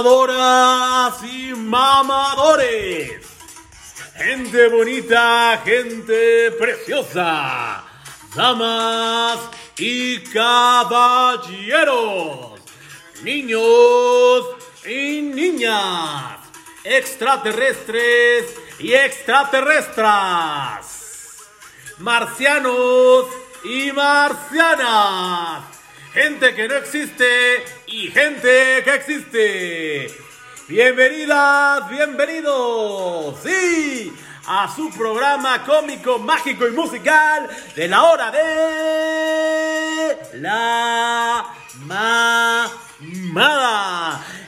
[0.00, 3.20] Mamadoras y mamadores.
[4.16, 7.84] Gente bonita, gente preciosa.
[8.34, 9.40] Damas
[9.76, 11.42] y caballeros.
[13.22, 14.46] Niños
[14.86, 16.38] y niñas.
[16.82, 21.36] Extraterrestres y extraterrestras.
[21.98, 23.26] Marcianos
[23.64, 25.62] y marcianas.
[26.14, 30.06] Gente que no existe y gente que existe.
[30.68, 34.14] Bienvenidas, bienvenidos, sí,
[34.46, 41.46] a su programa cómico, mágico y musical de la hora de la
[41.80, 42.70] mamada.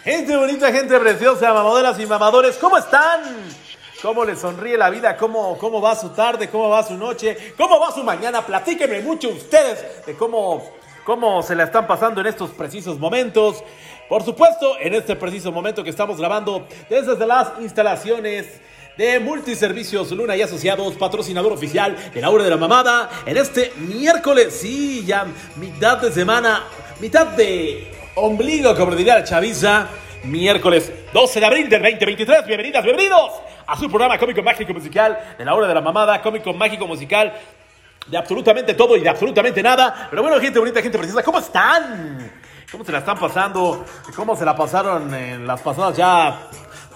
[0.04, 3.22] Gente bonita, gente preciosa, mamadoras y mamadores, ¿cómo están?
[4.00, 5.16] ¿Cómo les sonríe la vida?
[5.16, 6.48] ¿Cómo, ¿Cómo va su tarde?
[6.48, 7.54] ¿Cómo va su noche?
[7.56, 8.46] ¿Cómo va su mañana?
[8.46, 13.62] Platíquenme mucho ustedes de cómo cómo se la están pasando en estos precisos momentos.
[14.08, 18.60] Por supuesto, en este preciso momento que estamos grabando desde las instalaciones
[18.96, 23.72] de Multiservicios Luna y Asociados, patrocinador oficial de la Hora de la Mamada, en este
[23.78, 26.64] miércoles, sí, ya mitad de semana,
[27.00, 29.88] mitad de ombligo, como diría la chaviza,
[30.24, 32.46] miércoles 12 de abril del 2023.
[32.46, 33.32] Bienvenidas, bienvenidos
[33.66, 37.32] a su programa cómico mágico musical de la Hora de la Mamada, cómico mágico musical
[38.06, 40.08] de absolutamente todo y de absolutamente nada.
[40.10, 42.32] Pero bueno, gente bonita, gente preciosa, ¿cómo están?
[42.70, 43.84] ¿Cómo se la están pasando?
[44.16, 46.48] ¿Cómo se la pasaron en las pasadas ya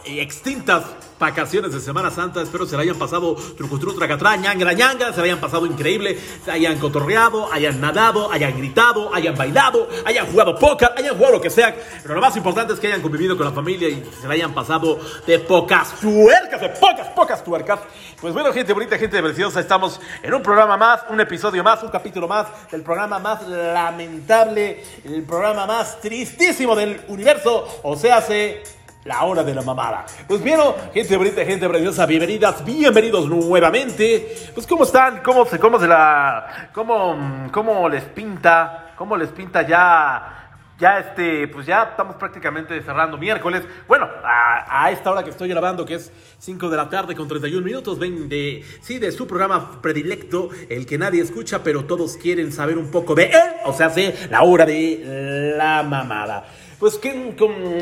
[0.07, 0.85] extintas
[1.19, 2.43] vacaciones de Semana Santa.
[2.43, 6.51] Espero se la hayan pasado trucutru, tracatrá, ñangra, ñangra, se la hayan pasado increíble, se
[6.51, 11.51] hayan cotorreado, hayan nadado, hayan gritado, hayan bailado, hayan jugado póker, hayan jugado lo que
[11.51, 11.75] sea.
[12.03, 14.55] Pero lo más importante es que hayan convivido con la familia y se la hayan
[14.55, 17.81] pasado de pocas tuercas, de pocas, pocas tuercas.
[18.21, 21.91] Pues bueno, gente bonita, gente preciosa, estamos en un programa más, un episodio más, un
[21.91, 28.76] capítulo más del programa más lamentable, el programa más tristísimo del universo, o sea, se
[29.07, 30.05] la hora de la mamada.
[30.27, 30.59] Pues bien,
[30.93, 34.51] gente bonita, gente preciosa, bienvenidas, bienvenidos nuevamente.
[34.53, 39.63] Pues cómo están, cómo se, cómo se la, cómo, cómo les pinta, cómo les pinta
[39.63, 40.43] ya
[40.79, 43.63] ya este, pues ya estamos prácticamente cerrando miércoles.
[43.89, 47.65] Bueno, a, esta hora que estoy grabando, que es 5 de la tarde con 31
[47.65, 52.53] minutos, ven de, sí, de su programa predilecto, el que nadie escucha, pero todos quieren
[52.53, 56.45] saber un poco de él, o sea, hace la hora de la mamada.
[56.79, 57.35] Pues que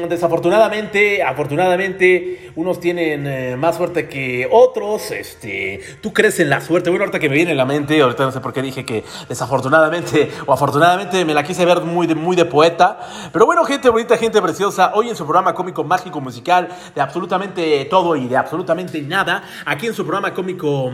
[0.09, 5.11] desafortunadamente, afortunadamente, unos tienen eh, más suerte que otros.
[5.11, 6.91] Este, tú crees en la suerte.
[6.91, 9.03] Bueno, ahorita que me viene en la mente, ahorita no sé por qué dije que
[9.29, 13.01] desafortunadamente o afortunadamente me la quise ver muy de, muy de poeta.
[13.33, 17.85] Pero bueno, gente bonita, gente preciosa, hoy en su programa cómico mágico musical de absolutamente
[17.87, 20.93] todo y de absolutamente nada, aquí en su programa cómico,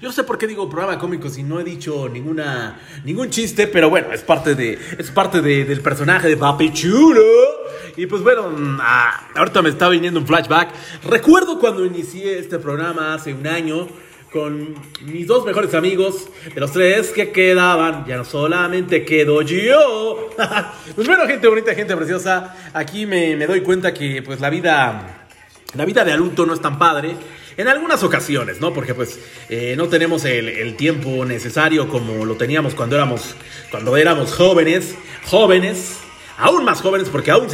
[0.00, 3.66] yo no sé por qué digo programa cómico si no he dicho ninguna ningún chiste,
[3.66, 7.49] pero bueno, es parte de es parte del personaje de Papi Chulo.
[7.96, 10.70] Y pues bueno, ah, ahorita me está viniendo un flashback.
[11.04, 13.88] Recuerdo cuando inicié este programa hace un año
[14.32, 14.74] con
[15.06, 20.30] mis dos mejores amigos, de los tres que quedaban, ya no solamente quedo yo.
[20.94, 25.26] pues bueno, gente bonita, gente preciosa, aquí me, doy cuenta que pues la vida,
[25.74, 27.16] la vida de adulto no es tan padre.
[27.56, 28.72] En algunas ocasiones, ¿no?
[28.72, 29.18] Porque pues
[29.48, 33.34] eh, no tenemos el, el, tiempo necesario como lo teníamos cuando éramos,
[33.70, 34.94] cuando éramos jóvenes,
[35.26, 35.98] jóvenes
[36.40, 37.48] aún más jóvenes, porque aún,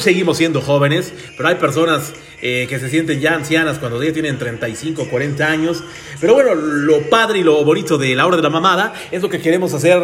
[0.00, 2.12] seguimos, siendo jóvenes, pero hay personas
[2.42, 5.84] eh, que se sienten ya ancianas cuando ya tienen 35, 40 años.
[6.20, 9.28] Pero bueno, lo padre y lo bonito de la hora de la mamada es lo
[9.28, 10.00] que queremos hacer,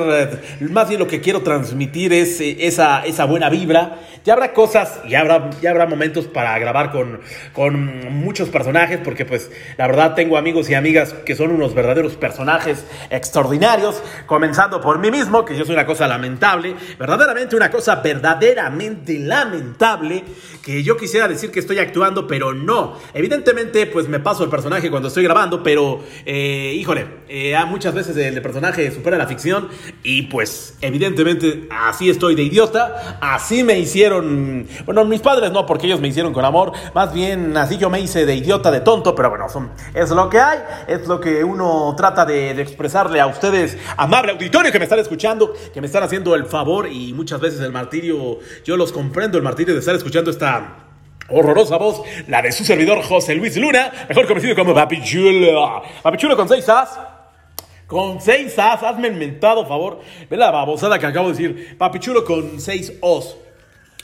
[0.61, 4.01] más bien lo que quiero transmitir es eh, esa, esa buena vibra.
[4.25, 7.21] Ya habrá cosas y habrá, ya habrá momentos para grabar con,
[7.53, 12.17] con muchos personajes, porque pues la verdad tengo amigos y amigas que son unos verdaderos
[12.17, 17.97] personajes extraordinarios, comenzando por mí mismo, que yo soy una cosa lamentable, verdaderamente una cosa
[17.97, 20.25] verdaderamente lamentable
[20.65, 22.95] que yo quisiera decir que estoy actuando, pero no.
[23.15, 28.17] Evidentemente, pues me paso el personaje cuando estoy grabando, pero, eh, híjole, eh, muchas veces
[28.17, 29.69] el personaje supera la ficción
[30.03, 35.87] y pues evidentemente así estoy de idiota, así me hicieron, bueno, mis padres no, porque
[35.87, 39.15] ellos me hicieron con amor, más bien así yo me hice de idiota, de tonto,
[39.15, 43.21] pero bueno, son, es lo que hay, es lo que uno trata de, de expresarle
[43.21, 47.13] a ustedes, amable auditorio que me están escuchando, que me están haciendo el favor y
[47.13, 50.86] muchas veces el martirio, yo los comprendo, el martirio de estar escuchando esta
[51.29, 55.83] horrorosa voz, la de su servidor José Luis Luna, mejor conocido como Papi Chulo.
[56.03, 56.99] Papi Chulo con seis as.
[57.87, 60.01] Con seis as, hazme el mentado favor.
[60.29, 61.79] Ve la babosada que acabo de decir.
[61.79, 63.37] Papi Chulo con seis os.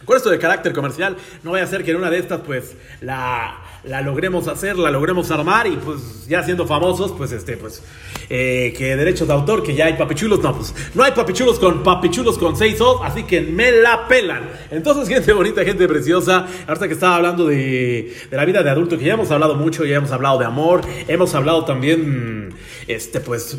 [0.05, 2.77] Con esto de carácter comercial, no voy a ser que en una de estas, pues,
[3.01, 7.83] la, la logremos hacer, la logremos armar y pues ya siendo famosos, pues este, pues
[8.31, 11.83] eh, que derechos de autor, que ya hay papichulos, no, pues no hay papichulos con
[11.83, 14.49] papichulos con seis o, así que me la pelan.
[14.71, 18.97] Entonces, gente bonita, gente preciosa, ahorita que estaba hablando de, de la vida de adulto,
[18.99, 22.55] que ya hemos hablado mucho, ya hemos hablado de amor, hemos hablado también,
[22.87, 23.59] este, pues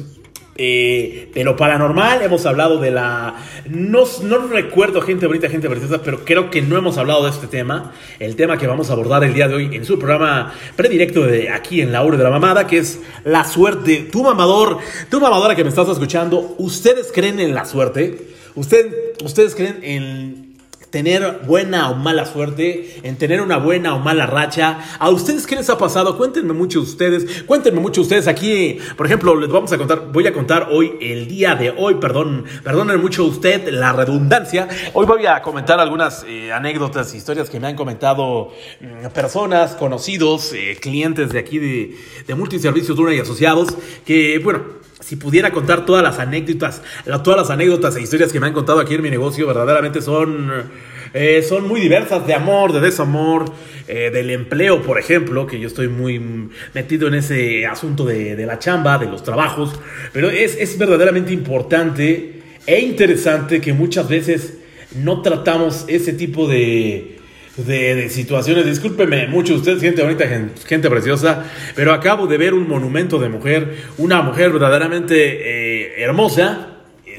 [0.55, 3.35] eh, de lo paranormal, hemos hablado de la...
[3.67, 7.47] No, no recuerdo gente bonita, gente preciosa, pero creo que no hemos hablado de este
[7.47, 7.91] tema.
[8.19, 11.49] El tema que vamos a abordar el día de hoy en su programa predirecto de
[11.49, 14.07] aquí en la hora de la mamada, que es la suerte.
[14.11, 14.77] Tu mamador,
[15.09, 18.33] tu mamadora que me estás escuchando, ¿ustedes creen en la suerte?
[18.55, 20.42] ¿Usted, ¿Ustedes creen en
[20.93, 24.77] tener buena o mala suerte, en tener una buena o mala racha.
[24.99, 26.15] ¿A ustedes qué les ha pasado?
[26.19, 28.77] Cuéntenme mucho ustedes, cuéntenme mucho ustedes aquí.
[28.95, 32.45] Por ejemplo, les vamos a contar, voy a contar hoy, el día de hoy, perdón,
[32.63, 34.67] perdonen mucho usted la redundancia.
[34.93, 40.53] Hoy voy a comentar algunas eh, anécdotas, historias que me han comentado mm, personas, conocidos,
[40.53, 41.97] eh, clientes de aquí de,
[42.27, 43.69] de Multiservicios Duna y Asociados,
[44.05, 44.61] que, bueno,
[45.03, 46.81] si pudiera contar todas las anécdotas,
[47.23, 50.51] todas las anécdotas e historias que me han contado aquí en mi negocio, verdaderamente son,
[51.13, 53.45] eh, son muy diversas, de amor, de desamor,
[53.87, 58.45] eh, del empleo, por ejemplo, que yo estoy muy metido en ese asunto de, de
[58.45, 59.77] la chamba, de los trabajos,
[60.13, 64.57] pero es, es verdaderamente importante e interesante que muchas veces
[64.95, 67.19] no tratamos ese tipo de,
[67.57, 68.65] de, situaciones.
[68.65, 71.45] Discúlpeme mucho ustedes, gente bonita, gente, preciosa,
[71.75, 76.72] pero acabo de ver un monumento de mujer, una mujer verdaderamente eh, hermosa,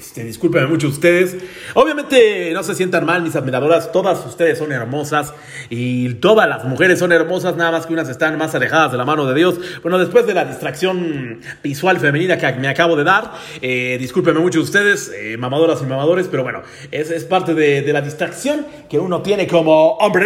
[0.05, 1.37] este, discúlpenme mucho ustedes.
[1.73, 5.33] Obviamente no se sientan mal mis admiradoras, todas ustedes son hermosas
[5.71, 9.07] y todas las mujeres son hermosas, nada más que unas están más alejadas de la
[9.07, 9.59] mano de Dios.
[9.83, 14.61] Bueno, después de la distracción visual femenina que me acabo de dar, eh, discúlpenme mucho
[14.61, 19.23] ustedes, eh, mamadoras y mamadores, pero bueno, es, es parte de, la distracción que uno
[19.23, 20.25] tiene como hombre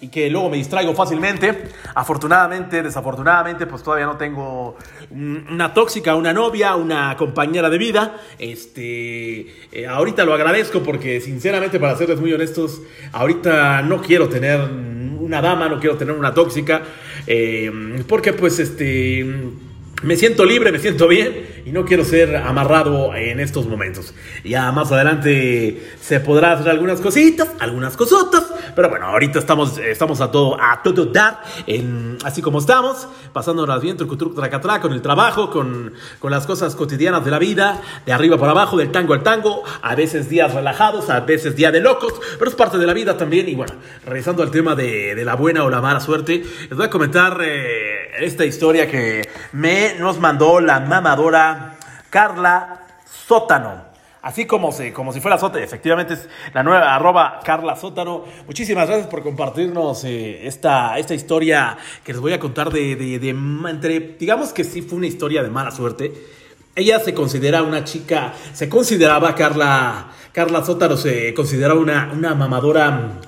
[0.00, 1.68] y que luego me distraigo fácilmente.
[1.94, 4.76] Afortunadamente, desafortunadamente, pues todavía no tengo
[5.10, 8.16] una tóxica, una novia, una compañera de vida.
[8.38, 12.82] Este, eh, ahorita lo agradezco porque sinceramente, para serles muy honestos,
[13.12, 16.82] ahorita no quiero tener una dama, no quiero tener una tóxica,
[17.26, 19.24] eh, porque pues este
[20.02, 24.14] me siento libre, me siento bien y no quiero ser amarrado en estos momentos.
[24.44, 30.20] Ya más adelante se podrá hacer algunas cositas, algunas cosotas, pero bueno, ahorita estamos, estamos
[30.20, 35.50] a todo, a todo dar, en, así como estamos, pasándonos bien, tracatrá, con el trabajo,
[35.50, 39.22] con, con las cosas cotidianas de la vida, de arriba para abajo, del tango al
[39.22, 42.94] tango, a veces días relajados, a veces días de locos, pero es parte de la
[42.94, 43.48] vida también.
[43.48, 43.74] Y bueno,
[44.04, 47.38] regresando al tema de, de la buena o la mala suerte, les voy a comentar
[47.42, 49.22] eh, esta historia que
[49.52, 51.76] me nos mandó la mamadora
[52.10, 52.82] Carla
[53.26, 53.90] Sótano.
[54.22, 58.24] Así como, si, como si fuera Sótano, efectivamente es la nueva arroba Carla Sótano.
[58.46, 63.28] Muchísimas gracias por compartirnos eh, esta, esta historia que les voy a contar de, de,
[63.30, 66.12] entre, digamos que sí fue una historia de mala suerte.
[66.74, 73.20] Ella se considera una chica, se consideraba Carla, Carla Sótano, se consideraba una, una mamadora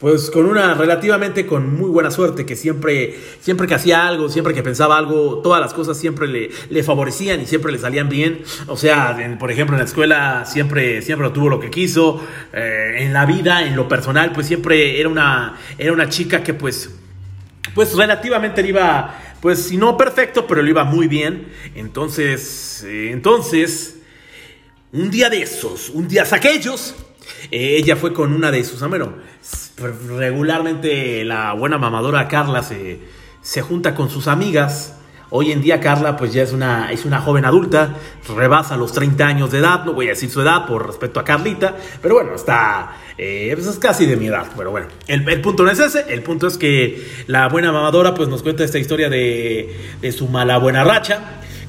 [0.00, 4.54] pues con una relativamente con muy buena suerte, que siempre, siempre que hacía algo, siempre
[4.54, 8.42] que pensaba algo, todas las cosas siempre le, favorecían y siempre le salían bien.
[8.66, 12.18] O sea, por ejemplo, en la escuela siempre, siempre tuvo lo que quiso.
[12.54, 16.54] Eh, en la vida, en lo personal, pues siempre era una, era una chica que
[16.54, 16.90] pues,
[17.74, 21.52] pues relativamente le iba, pues si no perfecto, pero le iba muy bien.
[21.74, 23.98] Entonces, eh, entonces,
[24.92, 26.94] un día de esos, un día aquellos,
[27.50, 29.14] eh, ella fue con una de sus, bueno,
[29.80, 33.00] regularmente la buena mamadora Carla se,
[33.42, 34.96] se junta con sus amigas.
[35.32, 37.94] Hoy en día Carla pues ya es una, es una joven adulta,
[38.36, 41.24] rebasa los 30 años de edad, no voy a decir su edad por respecto a
[41.24, 45.62] Carlita, pero bueno, está, eh, pues es casi de mi edad, pero bueno, el, punto
[45.62, 49.08] no es ese, el punto es que la buena mamadora pues nos cuenta esta historia
[49.08, 51.20] de, de su mala buena racha,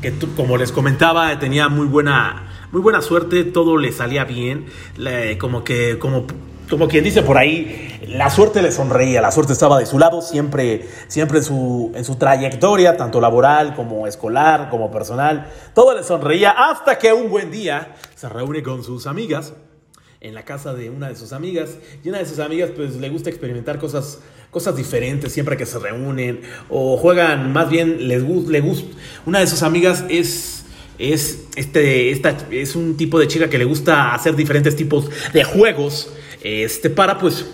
[0.01, 4.65] que como les comentaba tenía muy buena, muy buena suerte, todo le salía bien,
[5.39, 6.25] como que como
[6.71, 10.21] como quien dice por ahí, la suerte le sonreía, la suerte estaba de su lado,
[10.21, 16.03] siempre, siempre en su, en su trayectoria, tanto laboral como escolar, como personal, todo le
[16.03, 19.53] sonreía hasta que un buen día se reúne con sus amigas
[20.21, 21.71] en la casa de una de sus amigas
[22.03, 24.19] y una de sus amigas pues le gusta experimentar cosas
[24.51, 29.39] cosas diferentes siempre que se reúnen o juegan más bien les gusta le gusta una
[29.39, 30.65] de sus amigas es
[30.99, 35.43] es este esta es un tipo de chica que le gusta hacer diferentes tipos de
[35.43, 37.45] juegos este, para pues,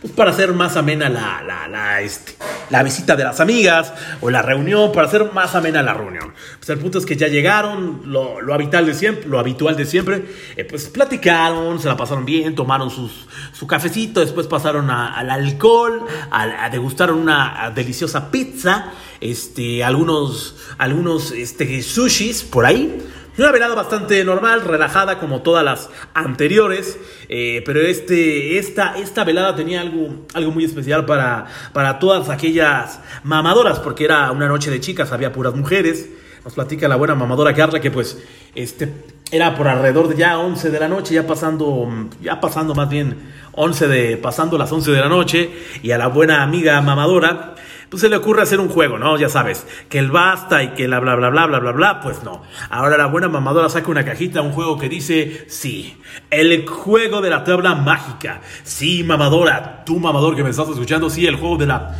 [0.00, 2.34] pues para hacer más amena la, la, la, este,
[2.70, 6.32] la visita de las amigas o la reunión para hacer más amena la reunión.
[6.58, 9.84] Pues el punto es que ya llegaron, lo, lo habitual de siempre, lo habitual de
[9.84, 10.24] siempre,
[10.56, 16.06] eh, pues platicaron, se la pasaron bien, tomaron sus, su cafecito, después pasaron al alcohol,
[16.30, 23.02] a, degustaron una deliciosa pizza, este, algunos, algunos este, sushis por ahí.
[23.38, 26.98] Una velada bastante normal, relajada como todas las anteriores,
[27.30, 33.00] eh, pero este, esta, esta velada tenía algo, algo muy especial para, para todas aquellas
[33.24, 36.10] mamadoras, porque era una noche de chicas, había puras mujeres.
[36.44, 38.22] Nos platica la buena mamadora Carla que pues
[38.54, 38.92] este,
[39.30, 41.88] era por alrededor de ya 11 de la noche, ya pasando,
[42.20, 43.16] ya pasando más bien
[43.52, 45.50] 11 de, pasando las 11 de la noche,
[45.82, 47.54] y a la buena amiga mamadora
[47.92, 49.18] pues se le ocurre hacer un juego, ¿no?
[49.18, 52.22] Ya sabes, que el basta y que la bla bla bla bla bla bla, pues
[52.22, 52.40] no.
[52.70, 57.28] Ahora la buena mamadora saca una cajita, un juego que dice, sí, el juego de
[57.28, 58.40] la tabla mágica.
[58.64, 61.94] Sí, mamadora, tú mamador que me estás escuchando, sí, el juego de la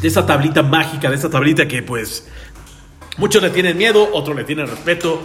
[0.00, 2.26] de esa tablita mágica, de esa tablita que pues
[3.18, 5.20] muchos le tienen miedo, otros le tienen respeto.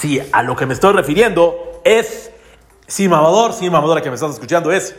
[0.00, 2.32] Sí, a lo que me estoy refiriendo es,
[2.88, 4.96] sí, mamador, sí, mamadora que me estás escuchando es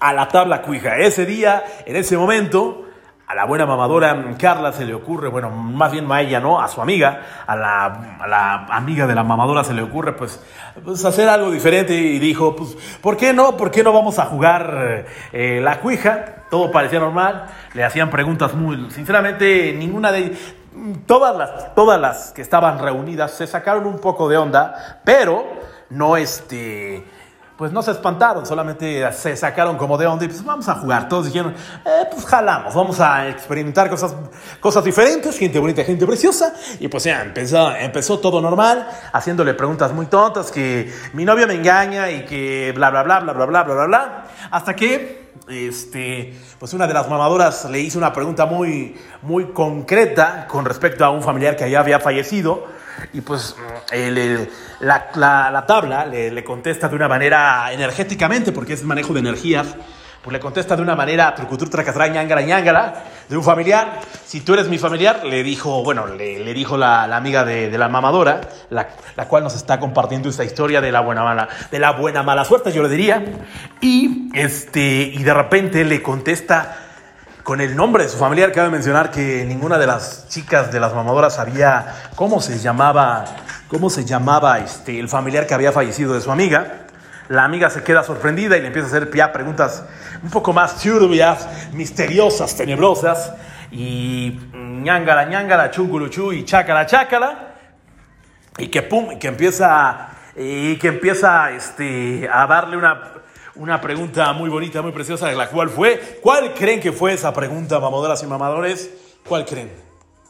[0.00, 0.96] a la tabla cuija.
[0.98, 2.88] Ese día, en ese momento,
[3.28, 6.62] a la buena mamadora Carla se le ocurre, bueno, más bien a ella, ¿no?
[6.62, 10.40] A su amiga, a la, amiga de la mamadora se le ocurre, pues,
[10.82, 13.54] pues, hacer algo diferente y dijo, pues, ¿por qué no?
[13.54, 16.46] ¿Por qué no vamos a jugar eh, la cuija?
[16.50, 17.44] Todo parecía normal,
[17.74, 20.34] le hacían preguntas muy, sinceramente, ninguna de
[21.04, 25.44] todas las, todas las que estaban reunidas se sacaron un poco de onda, pero
[25.90, 27.04] no este
[27.58, 31.08] pues no se espantaron, solamente se sacaron como de onda y pues vamos a jugar.
[31.08, 31.52] Todos dijeron,
[31.84, 34.14] eh, pues jalamos, vamos a experimentar cosas,
[34.60, 36.54] cosas diferentes, gente bonita, gente preciosa.
[36.78, 41.54] Y pues ya empezó, empezó todo normal, haciéndole preguntas muy tontas, que mi novio me
[41.54, 44.24] engaña y que bla, bla, bla, bla, bla, bla, bla, bla, bla.
[44.52, 50.46] Hasta que, este, pues una de las mamadoras le hizo una pregunta muy, muy concreta
[50.46, 52.77] con respecto a un familiar que ya había fallecido
[53.12, 53.56] y pues
[54.80, 59.76] la, tabla le, contesta de una manera energéticamente, porque es manejo de energías,
[60.22, 64.00] pues le contesta de una manera trucutur, tracatrá, ñangara, ñangara, de un familiar.
[64.26, 68.40] Si tú eres mi familiar, le dijo, bueno, le, dijo la, amiga de, la mamadora,
[68.70, 68.88] la,
[69.28, 72.72] cual nos está compartiendo esta historia de la buena mala, de la buena mala suerte,
[72.72, 73.24] yo le diría.
[73.80, 76.87] Y, este, y de repente le contesta
[77.48, 78.52] con el nombre de su familiar.
[78.52, 83.24] Cabe mencionar que ninguna de las chicas de las mamadoras sabía cómo se llamaba,
[83.68, 86.84] cómo se llamaba este, el familiar que había fallecido de su amiga.
[87.30, 89.82] La amiga se queda sorprendida y le empieza a hacer preguntas
[90.22, 93.32] un poco más turbias, misteriosas, tenebrosas.
[93.70, 97.54] Y ñangala, ñangala, chunguluchú y chácala, chácala.
[98.58, 103.00] Y que pum, que empieza, y que empieza este, a darle una
[103.58, 107.78] una pregunta muy bonita, muy preciosa, la cual fue, ¿cuál creen que fue esa pregunta,
[107.80, 108.90] mamadoras y mamadores?
[109.28, 109.70] ¿Cuál creen?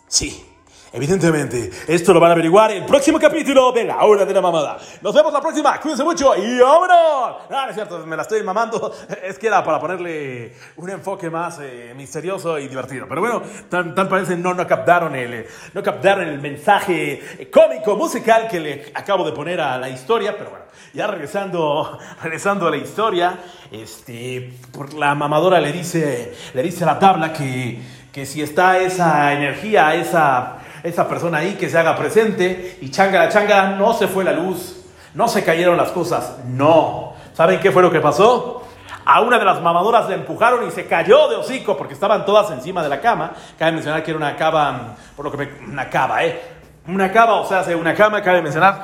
[0.09, 0.45] Sí,
[0.91, 4.41] Evidentemente, esto lo van a averiguar en el próximo capítulo de La Hora de la
[4.41, 4.79] Mamada.
[5.03, 7.51] Nos vemos la próxima, cuídense mucho y vámonos.
[7.51, 8.95] No, no es cierto, me la estoy mamando.
[9.23, 13.07] Es que era para ponerle un enfoque más eh, misterioso y divertido.
[13.07, 18.59] Pero bueno, tan, parece no, no, captaron el, no captaron el mensaje cómico, musical que
[18.59, 20.39] le acabo de poner a la historia.
[20.39, 20.65] Pero bueno,
[20.95, 23.39] ya regresando, regresando a la historia,
[23.71, 27.79] este, por la mamadora le dice, le dice a la tabla que,
[28.11, 33.25] que si está esa energía, esa esa persona ahí que se haga presente y changa
[33.25, 37.15] la changa, no se fue la luz, no se cayeron las cosas, no.
[37.35, 38.65] ¿Saben qué fue lo que pasó?
[39.05, 42.51] A una de las mamadoras le empujaron y se cayó de hocico porque estaban todas
[42.51, 43.33] encima de la cama.
[43.59, 46.41] Cabe mencionar que era una cava, por lo que me, una cava, ¿eh?
[46.87, 48.83] Una cava, o sea, una cama, cabe mencionar,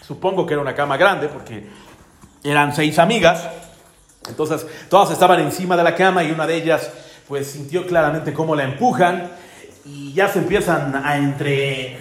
[0.00, 1.66] supongo que era una cama grande porque
[2.42, 3.48] eran seis amigas.
[4.28, 6.90] Entonces, todas estaban encima de la cama y una de ellas,
[7.28, 9.30] pues sintió claramente cómo la empujan
[9.84, 11.98] y ya se empiezan a entre,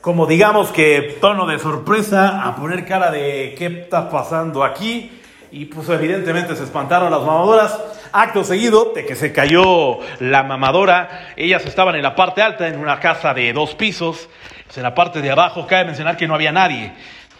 [0.00, 5.20] como digamos que tono de sorpresa, a poner cara de qué está pasando aquí.
[5.52, 7.78] Y pues evidentemente se espantaron las mamadoras.
[8.12, 12.78] Acto seguido de que se cayó la mamadora, ellas estaban en la parte alta, en
[12.78, 14.28] una casa de dos pisos.
[14.66, 16.92] Pues en la parte de abajo cabe mencionar que no había nadie.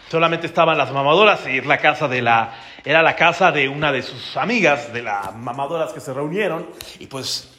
[0.09, 2.53] Solamente estaban las mamadoras y la casa de la,
[2.85, 6.67] era la casa de una de sus amigas, de las mamadoras que se reunieron.
[6.99, 7.54] Y pues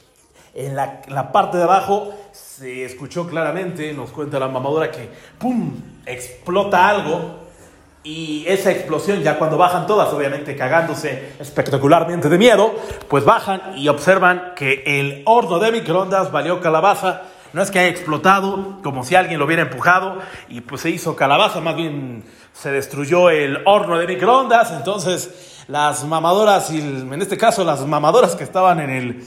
[0.57, 5.75] en la, parte de abajo se escuchó claramente, nos cuenta la mamadora, que ¡pum!
[6.07, 7.47] explota algo.
[8.03, 12.75] Y esa explosión, ya cuando bajan todas, obviamente cagándose espectacularmente de miedo,
[13.09, 17.23] pues bajan y observan que el horno de microondas valió calabaza.
[17.53, 21.17] No es que haya explotado como si alguien lo hubiera empujado y pues se hizo
[21.17, 24.71] calabaza, más bien se destruyó el horno de microondas.
[24.71, 29.25] Entonces las mamadoras, y en este caso las mamadoras que estaban en el,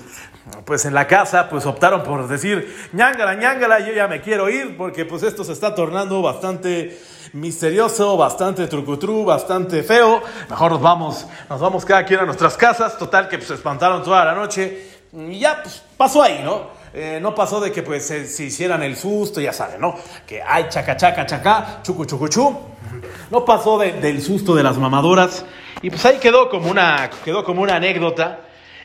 [0.65, 4.77] pues en la casa, pues optaron por decir, ñángala, ñángala, yo ya me quiero ir,
[4.77, 6.98] porque pues esto se está tornando bastante
[7.34, 10.22] misterioso, bastante trucutru, bastante feo.
[10.50, 12.98] Mejor nos vamos, nos vamos cada quien a nuestras casas.
[12.98, 14.88] Total que pues se espantaron toda la noche.
[15.13, 16.79] Y ya pues pasó ahí, ¿no?
[16.94, 19.96] Eh, no pasó de que pues se, hicieran el susto, ya saben, ¿no?
[20.25, 22.60] Que hay chaca, chaca, chaca, chucu, chucu, chu.
[23.29, 25.46] No pasó del susto de las mamadoras.
[25.82, 28.41] Y pues ahí quedó como una, quedó como una anécdota.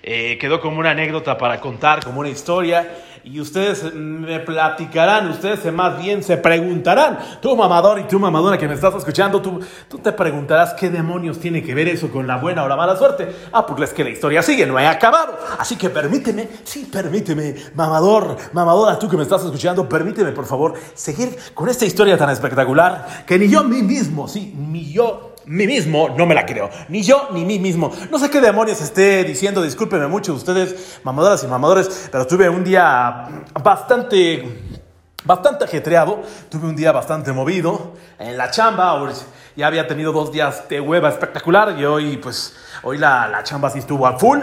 [0.07, 2.87] Eh, quedó como una anécdota para contar, como una historia
[3.25, 8.69] y ustedes me platicarán, ustedes más bien se preguntarán, tú mamador y tú mamadora que
[8.69, 12.37] me estás escuchando, tú, tú te preguntarás qué demonios tiene que ver eso con la
[12.37, 13.35] buena o la mala suerte.
[13.51, 15.39] Ah, pues es que la historia sigue, no he acabado.
[15.59, 20.75] Así que permíteme, sí, permíteme, mamador, mamadora, tú que me estás escuchando, permíteme por favor
[20.93, 25.67] seguir con esta historia tan espectacular que ni yo mí mismo, sí, ni yo mí
[25.67, 26.71] mismo no me la creo.
[26.89, 27.93] Ni yo ni mí mismo.
[28.11, 32.65] No sé qué demonios esté diciendo, discúlpenme mucho ustedes, mamadoras y mamadores, pero tuve un
[32.65, 33.29] día
[33.63, 34.81] bastante,
[35.25, 36.23] bastante ajetreado.
[36.49, 39.13] Tuve un día bastante movido en la chamba.
[39.57, 43.71] Ya había tenido dos días de hueva espectacular y hoy, pues, hoy la, la chamba
[43.71, 44.41] sí estuvo a full.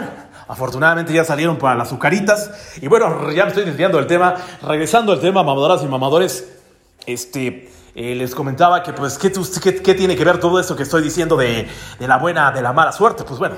[0.48, 2.78] Afortunadamente ya salieron para las azucaritas.
[2.80, 4.34] Y bueno, ya me estoy desviando del tema.
[4.62, 6.48] Regresando al tema, mamadoras y mamadores.
[7.06, 11.02] Este, eh, les comentaba que, pues, ¿qué, ¿qué, tiene que ver todo esto que estoy
[11.02, 11.68] diciendo de,
[11.98, 13.24] de, la buena, de la mala suerte?
[13.24, 13.56] Pues bueno,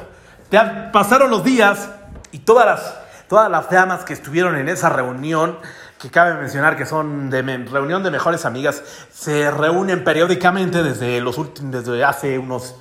[0.51, 1.89] ya pasaron los días
[2.33, 2.95] y todas las,
[3.29, 5.59] todas las damas que estuvieron en esa reunión,
[6.01, 11.41] que cabe mencionar que son de reunión de mejores amigas, se reúnen periódicamente desde, los
[11.61, 12.75] desde hace unos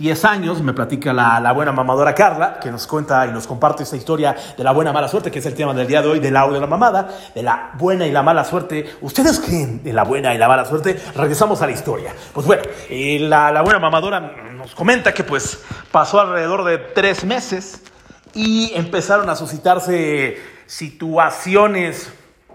[0.00, 3.96] 10 años, me platica la, buena mamadora Carla, que nos cuenta y nos comparte esta
[3.96, 6.34] historia de la buena mala suerte, que es el tema del día de hoy, del
[6.38, 8.96] audio de la mamada, de la buena y la mala suerte.
[9.02, 10.98] ¿Ustedes creen de la buena y la mala suerte?
[11.14, 12.14] Regresamos a la historia.
[12.32, 14.20] Pues bueno, eh, la, la buena mamadora
[14.56, 17.82] nos comenta que pues pasó alrededor de tres meses
[18.32, 22.10] y empezaron a suscitarse situaciones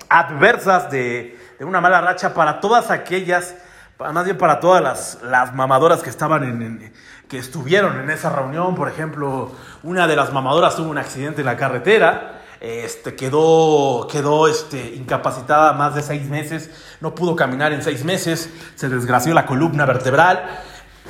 [0.09, 3.53] adversas de, una mala racha para todas aquellas,
[3.99, 6.91] más bien para todas las, las mamadoras que estaban en
[7.27, 8.75] que estuvieron en esa reunión.
[8.75, 9.51] Por ejemplo,
[9.83, 12.41] una de las mamadoras tuvo un accidente en la carretera.
[12.61, 18.49] Este, quedó, quedó este, incapacitada más de seis meses, no pudo caminar en seis meses,
[18.75, 20.61] se desgració la columna vertebral.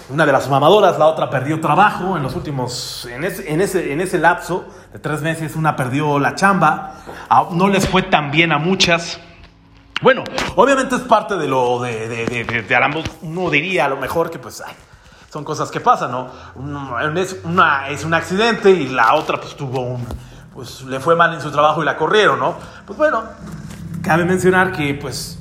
[0.10, 3.93] Una de las mamadoras, la otra perdió trabajo en los últimos, en ese, en ese,
[3.93, 6.97] en ese lapso de tres meses, una perdió la chamba.
[7.30, 9.19] Ah, no les fue tan bien a muchas.
[10.01, 10.23] Bueno,
[10.58, 14.39] obviamente es parte de lo de, de, de, de, uno diría a lo mejor que
[14.39, 14.62] pues
[15.36, 16.32] son cosas que pasan, ¿no?
[16.56, 17.12] Una
[17.89, 20.08] es, un accidente y la otra pues tuvo un,
[20.54, 22.56] pues le fue mal en su trabajo y la corrieron, ¿no?
[22.88, 23.21] Pues bueno,
[24.02, 25.38] cabe mencionar que pues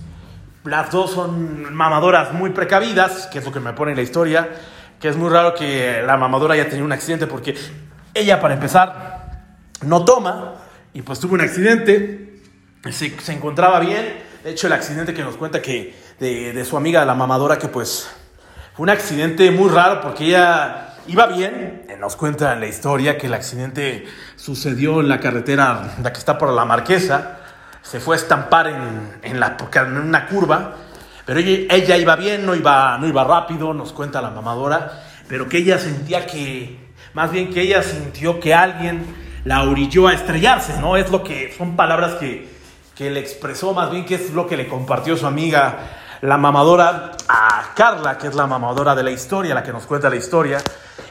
[0.65, 4.51] las dos son mamadoras muy precavidas, que es lo que me pone en la historia,
[4.99, 7.57] que es muy raro que la mamadora haya tenido un accidente porque
[8.15, 9.45] ella para empezar
[9.83, 10.55] no toma
[10.93, 12.41] y pues tuvo un accidente,
[12.91, 16.77] se, se encontraba bien, de hecho el accidente que nos cuenta que de, de su
[16.77, 18.11] amiga la mamadora que pues
[18.75, 21.87] fue un accidente muy raro porque ella iba bien.
[22.01, 26.37] Nos cuenta en la historia que el accidente sucedió en la carretera, la que está
[26.37, 27.39] por la Marquesa.
[27.83, 30.75] Se fue a estampar en, en, la, en una curva.
[31.25, 35.05] Pero ella, ella, iba bien, no iba, no iba rápido, nos cuenta la mamadora.
[35.29, 36.77] Pero que ella sentía que,
[37.13, 39.07] más bien que ella sintió que alguien
[39.45, 40.97] la orilló a estrellarse, ¿no?
[40.97, 42.49] Es lo que, son palabras que,
[42.97, 45.79] que le expresó, más bien que es lo que le compartió su amiga
[46.25, 47.44] la mamadora a
[47.75, 50.59] Carla, que es la mamadora de la historia, la que nos cuenta la historia.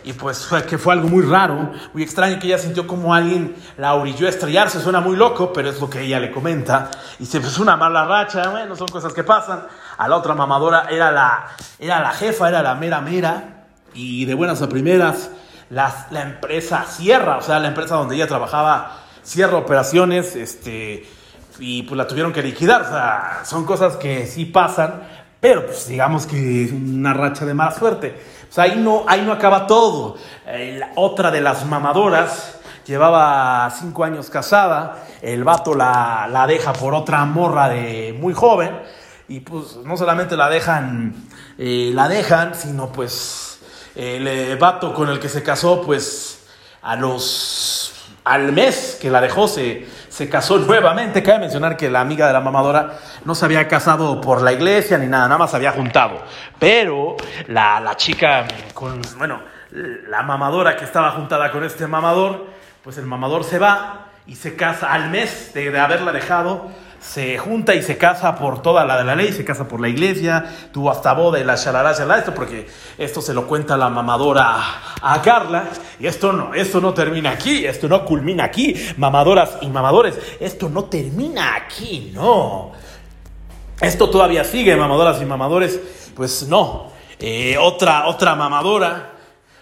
[0.06, 3.56] Y pues fue, que fue algo muy raro, muy extraño, que ella sintió como alguien
[3.78, 4.82] la orilló a estrellarse.
[4.82, 6.92] Suena muy loco, pero es lo que ella le comenta.
[7.20, 9.66] Y se pues una mala racha, bueno, son cosas que pasan.
[9.98, 11.48] A la otra mamadora era la,
[11.80, 13.66] era la jefa, era la mera mera.
[13.94, 15.30] Y de buenas a primeras,
[15.70, 21.08] la, la empresa cierra, o sea, la empresa donde ella trabajaba cierra operaciones, este
[21.60, 22.82] y pues la tuvieron que liquidar.
[22.82, 25.04] O sea, son cosas que sí pasan,
[25.44, 28.18] pero pues digamos que es una racha de mala suerte.
[28.48, 30.16] Sea, ahí no, ahí no acaba todo.
[30.48, 36.94] Eh, otra de las mamadoras llevaba cinco años casada, el vato la, la, deja por
[36.94, 38.72] otra morra de muy joven,
[39.28, 41.14] y pues no solamente la dejan,
[41.58, 43.60] eh, la dejan, sino pues
[43.96, 46.46] el vato con el que se casó, pues
[46.84, 51.24] a los al mes que la dejó se, se casó nuevamente.
[51.24, 55.00] Cabe mencionar que la amiga de la mamadora no se había casado por la iglesia
[55.00, 56.22] ni nada, nada más se había juntado.
[56.60, 58.46] Pero la, la chica
[58.76, 62.46] con, bueno, la mamadora que estaba juntada con este mamador,
[62.84, 66.70] pues el mamador se va y se casa al mes de, de haberla dejado,
[67.04, 69.90] se junta y se casa por toda la de la ley, se casa por la
[69.90, 72.66] iglesia, tuvo hasta boda y la shalará, shalará, esto porque
[72.98, 74.56] esto se lo cuenta la mamadora
[75.02, 75.66] a Carla,
[76.00, 80.70] y esto no, esto no termina aquí, esto no culmina aquí, mamadoras y mamadores, esto
[80.70, 82.72] no termina aquí, no.
[83.82, 85.80] Esto todavía sigue, mamadoras y mamadores,
[86.16, 86.94] pues no.
[87.20, 89.12] Eh, otra, otra mamadora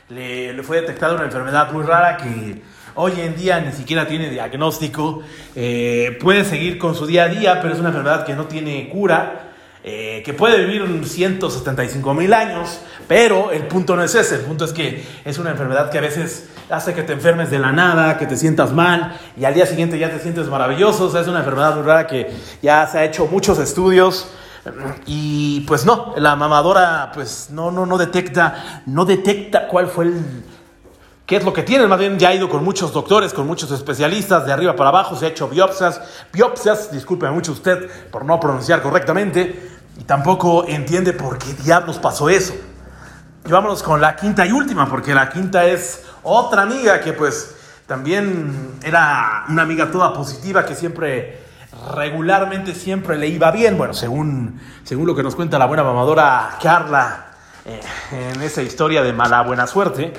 [0.09, 2.61] le, le fue detectada una enfermedad muy rara que
[2.95, 5.21] hoy en día ni siquiera tiene diagnóstico,
[5.55, 8.89] eh, puede seguir con su día a día, pero es una enfermedad que no tiene
[8.89, 9.51] cura,
[9.83, 14.65] eh, que puede vivir 175 mil años, pero el punto no es ese, el punto
[14.65, 18.17] es que es una enfermedad que a veces hace que te enfermes de la nada,
[18.17, 21.27] que te sientas mal y al día siguiente ya te sientes maravilloso, o sea, es
[21.27, 24.31] una enfermedad muy rara que ya se ha hecho muchos estudios.
[25.07, 30.23] Y pues no, la mamadora pues no, no, no detecta, no detecta cuál fue el,
[31.31, 31.87] ¿Qué es lo que tiene?
[31.87, 35.15] Más bien ya ha ido con muchos doctores, con muchos especialistas, de arriba para abajo,
[35.15, 36.01] se ha hecho biopsias,
[36.33, 42.27] biopsias, disculpe mucho usted por no pronunciar correctamente, y tampoco entiende por qué diablos pasó
[42.27, 42.53] eso.
[43.45, 47.55] Y vámonos con la quinta y última, porque la quinta es otra amiga que pues
[47.87, 51.39] también era una amiga toda positiva que siempre,
[51.95, 56.57] regularmente siempre le iba bien, bueno, según, según lo que nos cuenta la buena mamadora
[56.61, 57.27] Carla
[57.63, 57.79] eh,
[58.33, 60.11] en esa historia de mala buena suerte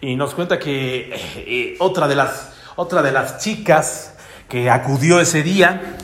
[0.00, 4.14] y nos cuenta que eh, otra, de las, otra de las chicas
[4.48, 5.96] que acudió ese día,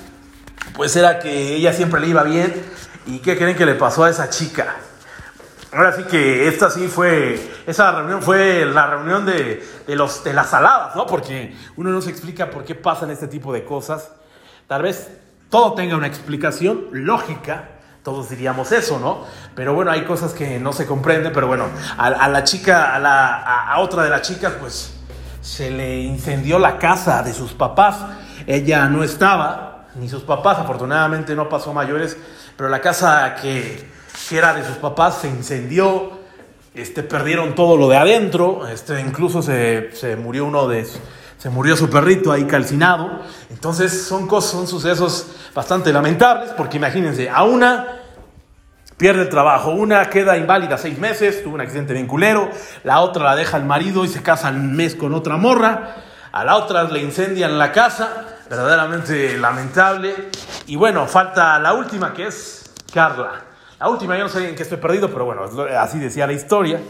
[0.74, 2.54] pues era que ella siempre le iba bien.
[3.06, 4.76] ¿Y qué creen que le pasó a esa chica?
[5.72, 10.32] Ahora sí que esta sí fue, esa reunión fue la reunión de, de, los, de
[10.32, 11.06] las saladas, ¿no?
[11.06, 14.10] Porque uno no se explica por qué pasan este tipo de cosas.
[14.66, 15.08] Tal vez
[15.50, 17.75] todo tenga una explicación lógica,
[18.06, 19.24] todos diríamos eso, ¿no?
[19.56, 21.64] Pero bueno, hay cosas que no se comprenden, pero bueno,
[21.98, 24.92] a, la chica, a, la, otra de las chicas, pues
[25.40, 27.96] se le incendió la casa de sus papás.
[28.46, 32.16] Ella no estaba, ni sus papás, afortunadamente no pasó mayores,
[32.56, 33.90] pero la casa que,
[34.28, 36.12] que era de sus papás se incendió,
[36.74, 40.86] este, perdieron todo lo de adentro, este, incluso se, se murió uno de
[41.38, 43.20] se murió su perrito ahí calcinado.
[43.50, 47.95] Entonces son cosas, son sucesos bastante lamentables, porque imagínense, a una
[48.96, 52.50] pierde el trabajo, una queda inválida seis meses, tuvo un accidente bien culero,
[52.84, 55.96] la otra la deja el marido y se casa un mes con otra morra,
[56.32, 60.14] a la otra le incendian la casa, verdaderamente lamentable.
[60.66, 63.42] Y bueno, falta la última que es Carla.
[63.78, 65.42] La última, yo no sé en qué estoy perdido, pero bueno,
[65.78, 66.80] así decía la historia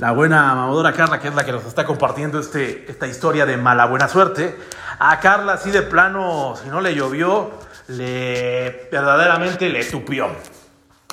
[0.00, 3.58] la buena mamadora Carla, que es la que nos está compartiendo este, esta historia de
[3.58, 4.56] mala buena suerte.
[4.98, 7.50] A Carla, así de plano, si no le llovió,
[7.88, 10.28] le verdaderamente le tupió.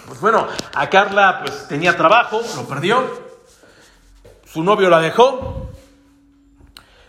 [0.08, 3.04] Pues bueno, a Carla pues tenía trabajo, lo perdió.
[4.46, 5.70] Su novio la dejó.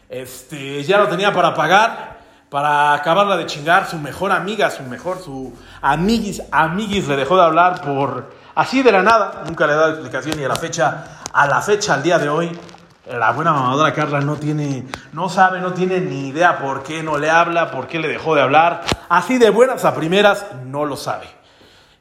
[0.09, 2.19] Este, ya no tenía para pagar,
[2.51, 3.89] para acabarla de chingar.
[3.89, 8.91] Su mejor amiga, su mejor, su amiguis, amiguis le dejó de hablar por así de
[8.91, 9.45] la nada.
[9.47, 12.29] Nunca le he dado explicación y a la fecha a la fecha, al día de
[12.29, 12.59] hoy,
[13.07, 17.17] la buena mamadora Carla no tiene, no sabe, no tiene ni idea por qué no
[17.17, 18.83] le habla, por qué le dejó de hablar.
[19.09, 21.38] Así de buenas a primeras, no lo sabe.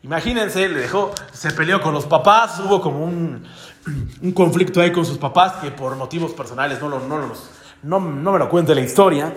[0.08, 3.46] Imagínense, le dejó, se peleó con los papás, hubo como un,
[4.22, 7.34] un conflicto ahí con sus papás que por motivos personales no, no,
[7.84, 9.34] no, no me lo cuente la historia.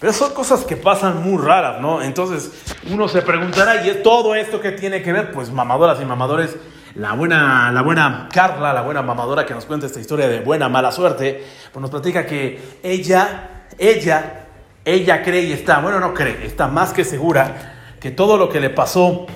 [0.00, 2.00] Pero son cosas que pasan muy raras, ¿no?
[2.00, 2.50] Entonces
[2.90, 5.30] uno se preguntará, ¿y todo esto que tiene que ver?
[5.30, 6.56] Pues mamadoras y mamadores
[6.94, 10.70] la buena, la buena Carla, la buena mamadora que nos cuenta esta historia de buena,
[10.70, 14.46] mala suerte, pues nos platica que ella, ella,
[14.86, 18.60] ella cree y está, bueno, no cree, está más que segura que todo lo que
[18.60, 19.26] le pasó,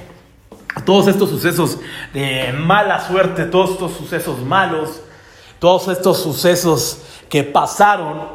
[0.85, 1.79] todos estos sucesos
[2.13, 5.01] de mala suerte, todos estos sucesos malos,
[5.59, 8.29] todos estos sucesos que pasaron,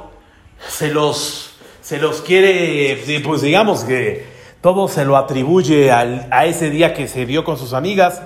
[0.67, 4.27] se los, se los quiere, pues digamos que
[4.61, 8.21] todo se lo atribuye a ese día que se vio con sus amigas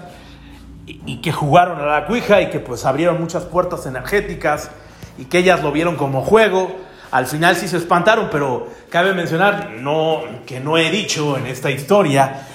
[0.85, 4.71] y, que jugaron a la cuija y que pues abrieron muchas puertas energéticas
[5.17, 6.71] y que ellas lo vieron como juego.
[7.11, 11.69] Al final sí se espantaron, pero cabe mencionar no, que no he dicho en esta
[11.69, 12.47] historia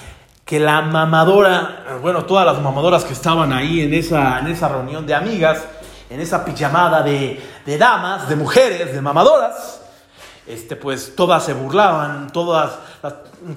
[0.47, 5.05] que la mamadora, bueno, todas las mamadoras que estaban ahí en esa, en esa reunión
[5.05, 5.63] de amigas,
[6.09, 9.81] en esa pijamada de, de damas, de mujeres, de mamadoras,
[10.47, 12.71] este, pues todas se burlaban, todas,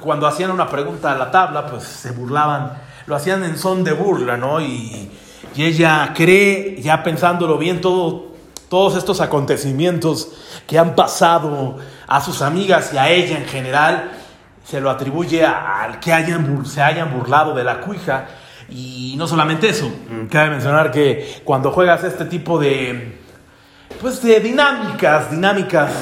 [0.02, 2.72] cuando hacían una pregunta a la tabla, pues se burlaban
[3.10, 4.60] lo hacían en son de burla, ¿no?
[4.60, 5.10] Y,
[5.56, 8.28] ella cree, ya pensándolo bien, todo,
[8.70, 10.28] todos estos acontecimientos
[10.66, 11.76] que han pasado
[12.06, 14.10] a sus amigas y a ella en general,
[14.64, 18.26] se lo atribuye al que hayan, se hayan burlado de la cuija.
[18.68, 19.90] Y no solamente eso,
[20.30, 23.18] cabe mencionar que cuando juegas este tipo de,
[24.00, 25.92] pues de dinámicas, dinámicas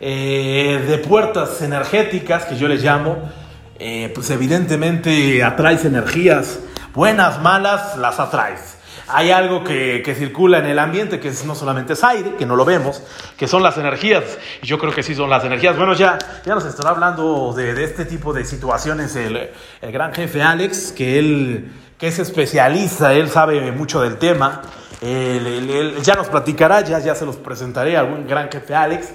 [0.00, 3.30] eh, de puertas energéticas, que yo les llamo,
[3.78, 6.60] eh, pues evidentemente atraes energías,
[6.94, 8.78] buenas, malas, las atraes.
[9.12, 12.64] Hay algo que, circula en el ambiente que no solamente es aire, que no lo
[12.64, 13.02] vemos,
[13.36, 14.38] que son las energías.
[14.62, 15.76] Y yo creo que sí son las energías.
[15.76, 20.42] Bueno, ya, ya nos estará hablando de, este tipo de situaciones el, el, gran jefe
[20.42, 21.70] Alex, que él
[22.00, 24.62] que es especialista, él sabe mucho del tema.
[25.02, 29.08] Él, ya nos platicará, ya, ya se los presentaré al buen gran jefe Alex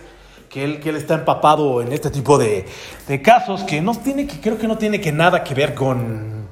[0.50, 2.68] que él, que él está empapado en este tipo de,
[3.08, 6.48] de, casos que no tiene que, creo que no tiene que nada que ver con,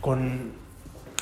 [0.00, 0.52] con,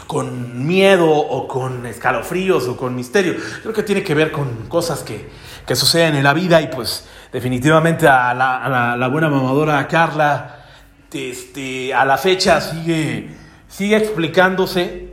[0.07, 3.35] con, miedo o con escalofríos o con misterio.
[3.63, 5.29] Creo que tiene que ver con cosas que,
[5.67, 10.65] que suceden en la vida y pues definitivamente a la, buena mamadora Carla
[11.13, 13.31] este, a la fecha sigue,
[13.69, 15.09] sigue explicándose,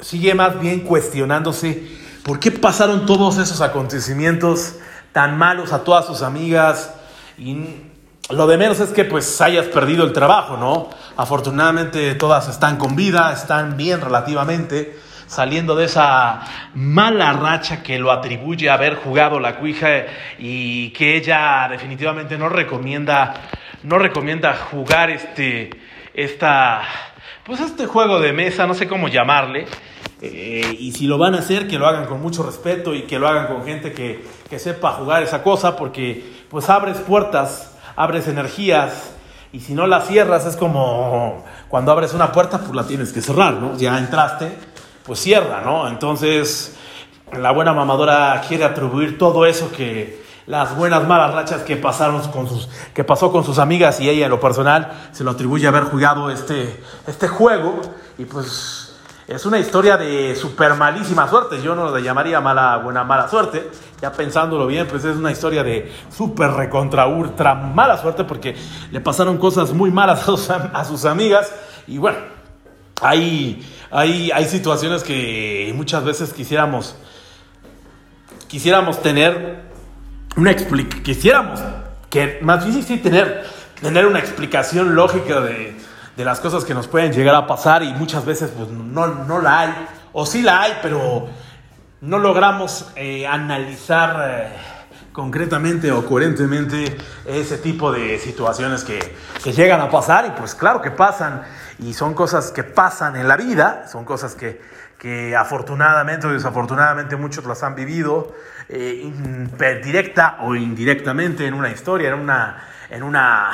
[0.00, 1.82] sigue más bien cuestionándose
[2.22, 4.76] por qué pasaron todos esos acontecimientos
[5.12, 6.94] tan malos a todas sus amigas
[7.38, 7.54] y
[8.30, 10.90] lo de menos es que pues hayas perdido el trabajo, ¿no?
[11.16, 16.40] Afortunadamente todas están con vida, están bien relativamente, saliendo de esa
[16.74, 20.04] mala racha que lo atribuye a haber jugado la cuija
[20.38, 23.34] y que ella definitivamente no recomienda,
[23.82, 25.70] no recomienda jugar este,
[26.14, 26.82] esta,
[27.44, 29.66] pues este juego de mesa, no sé cómo llamarle.
[30.20, 33.18] Eh, y si lo van a hacer, que lo hagan con mucho respeto y que
[33.18, 38.28] lo hagan con gente que, que sepa jugar esa cosa, porque pues abres puertas, abres
[38.28, 39.12] energías,
[39.52, 43.20] y si no las cierras es como cuando abres una puerta, pues la tienes que
[43.20, 43.76] cerrar, ¿no?
[43.76, 44.56] Ya entraste,
[45.04, 45.88] pues cierra, ¿no?
[45.88, 46.74] Entonces,
[47.32, 52.48] la buena mamadora quiere atribuir todo eso que las buenas malas rachas que pasaron con
[52.48, 55.68] sus que pasó con sus amigas y ella en lo personal se lo atribuye a
[55.68, 57.80] haber jugado este este juego
[58.18, 58.81] y pues
[59.34, 61.60] es una historia de super malísima suerte.
[61.62, 63.70] Yo no lo llamaría mala, buena, mala suerte.
[64.00, 68.54] Ya pensándolo bien, pues es una historia de super recontra ultra mala suerte porque
[68.90, 71.52] le pasaron cosas muy malas a sus, amigas.
[71.86, 72.18] Y bueno,
[73.00, 76.94] hay, hay, hay situaciones que muchas veces quisiéramos,
[78.48, 79.62] quisiéramos tener
[80.36, 81.02] una explicación.
[81.04, 81.60] Quisiéramos
[82.10, 83.46] que más sí tener,
[83.80, 85.74] tener una explicación lógica de
[86.16, 89.40] de las cosas que nos pueden llegar a pasar y muchas veces pues no, no
[89.40, 91.28] la hay, o sí la hay, pero
[92.02, 94.48] no logramos eh, analizar eh,
[95.12, 98.98] concretamente o coherentemente ese tipo de situaciones que,
[99.42, 100.26] que, llegan a pasar.
[100.26, 101.42] Y pues claro que pasan.
[101.78, 104.60] Y son cosas que pasan en la vida, son cosas que,
[104.98, 108.34] que afortunadamente o desafortunadamente muchos las han vivido
[108.68, 109.12] eh,
[109.84, 113.50] directa o indirectamente en una historia, en una, en una,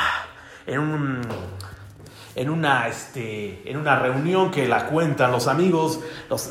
[2.38, 5.98] en una, este, en una reunión que la cuentan los amigos,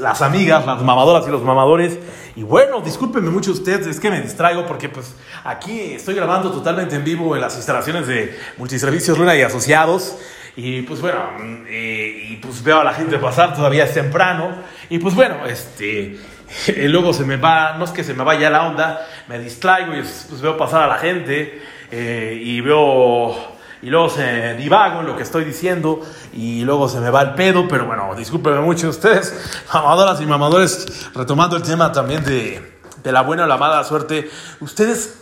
[0.01, 1.97] las amigas, las mamadoras y los mamadores.
[2.35, 6.97] Y bueno, discúlpenme mucho ustedes, es que me distraigo porque pues aquí estoy grabando totalmente
[6.97, 10.17] en vivo en las instalaciones de Multiservicios Luna y Asociados.
[10.57, 11.19] Y pues bueno,
[11.69, 14.55] eh, y pues veo a la gente pasar, todavía es temprano.
[14.89, 16.17] Y pues bueno, este,
[16.75, 20.01] luego se me va, no es que se me vaya la onda, me distraigo y
[20.01, 25.15] pues veo pasar a la gente eh, y veo y luego se divago en lo
[25.15, 26.01] que estoy diciendo
[26.33, 31.09] y luego se me va el pedo, pero bueno, discúlpenme mucho ustedes, mamadoras y mamadores,
[31.13, 35.19] retomando el tema también de, de la buena o la mala suerte, ustedes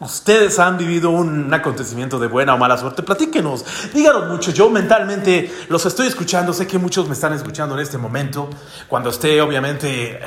[0.00, 3.02] Ustedes han vivido un acontecimiento de buena o mala suerte.
[3.02, 4.52] Platíquenos, díganos mucho.
[4.52, 6.52] Yo mentalmente los estoy escuchando.
[6.52, 8.48] Sé que muchos me están escuchando en este momento.
[8.86, 10.20] Cuando esté, obviamente,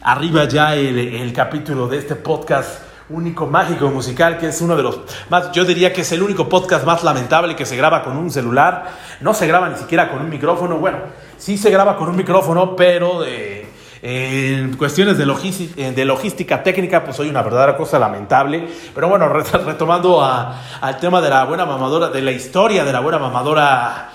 [0.00, 4.82] arriba ya el, el capítulo de este podcast único mágico musical, que es uno de
[4.82, 8.16] los más, yo diría que es el único podcast más lamentable que se graba con
[8.16, 8.86] un celular,
[9.20, 10.98] no se graba ni siquiera con un micrófono, bueno,
[11.38, 13.66] sí se graba con un micrófono, pero de,
[14.02, 18.68] en cuestiones de, logística, de logística técnica, pues soy una verdadera cosa lamentable.
[18.94, 19.28] Pero bueno,
[19.66, 24.10] retomando al tema de la buena mamadora, de la historia de la buena mamadora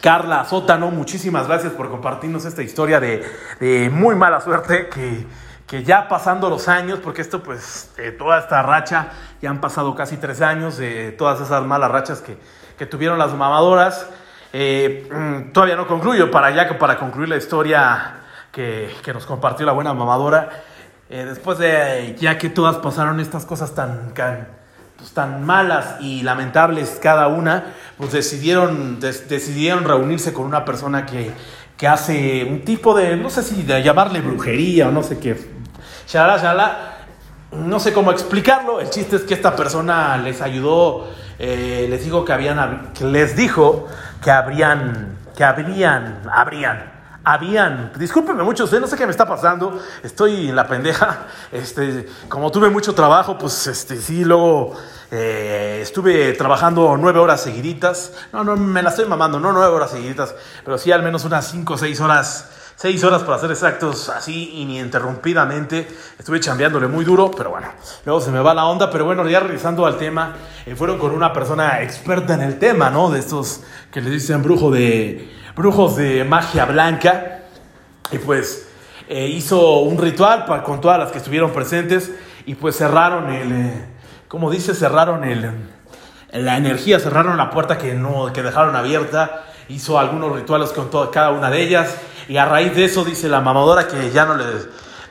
[0.00, 3.22] Carla Sótano, muchísimas gracias por compartirnos esta historia de,
[3.60, 5.24] de muy mala suerte que
[5.66, 9.08] que ya pasando los años, porque esto pues, toda esta racha,
[9.40, 12.36] ya han pasado casi tres años de todas esas malas rachas que,
[12.78, 14.08] que tuvieron las mamadoras,
[14.52, 18.20] eh, mm, todavía no concluyo, para ya para concluir la historia
[18.52, 20.50] que, que nos compartió la buena mamadora,
[21.10, 24.48] eh, después de ya que todas pasaron estas cosas tan, tan,
[24.96, 31.32] pues, tan malas y lamentables cada una, pues decidieron, decidieron reunirse con una persona que,
[31.76, 35.36] que hace un tipo de, no sé si de llamarle brujería o no sé qué,
[36.06, 36.94] shalala, shalala,
[37.52, 41.08] no sé cómo explicarlo, el chiste es que esta persona les ayudó,
[41.38, 43.86] eh, les dijo que habían, que les dijo
[44.22, 46.92] que habrían, que habrían, habrían,
[47.24, 52.50] habían, discúlpenme mucho, no sé qué me está pasando, estoy en la pendeja, este, como
[52.50, 54.76] tuve mucho trabajo, pues este, sí, luego
[55.16, 58.12] Eh, estuve trabajando nueve horas seguiditas.
[58.32, 61.46] No, no, me la estoy mamando, no nueve horas seguiditas, pero sí al menos unas
[61.46, 62.50] cinco o seis horas.
[62.74, 65.86] Seis horas para ser exactos, así ininterrumpidamente.
[66.18, 67.68] Estuve chambeándole muy duro, pero bueno,
[68.04, 68.90] luego se me va la onda.
[68.90, 70.34] Pero bueno, ya regresando al tema,
[70.66, 73.08] eh, fueron con una persona experta en el tema, ¿no?
[73.08, 73.60] De estos
[73.92, 77.42] que le dicen brujo de, brujos de magia blanca.
[78.10, 78.66] Y pues
[79.08, 82.10] eh, hizo un ritual con todas las que estuvieron presentes
[82.46, 83.93] y pues cerraron el,
[84.28, 85.50] como dice, cerraron el,
[86.32, 91.10] la energía, cerraron la puerta que, no, que dejaron abierta, hizo algunos rituales con toda,
[91.10, 91.96] cada una de ellas.
[92.28, 94.44] Y a raíz de eso dice la mamadora que ya no le,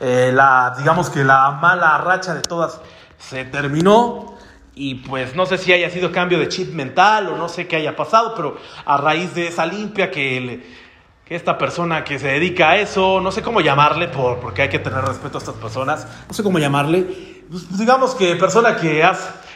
[0.00, 2.80] eh, la, digamos que la mala racha de todas
[3.18, 4.34] se terminó.
[4.76, 7.76] Y pues no sé si haya sido cambio de chip mental o no sé qué
[7.76, 10.64] haya pasado, pero a raíz de esa limpia que
[11.24, 14.68] que esta persona que se dedica a eso, no sé cómo llamarle, por, porque hay
[14.68, 19.08] que tener respeto a estas personas, no sé cómo llamarle, pues, digamos que persona que,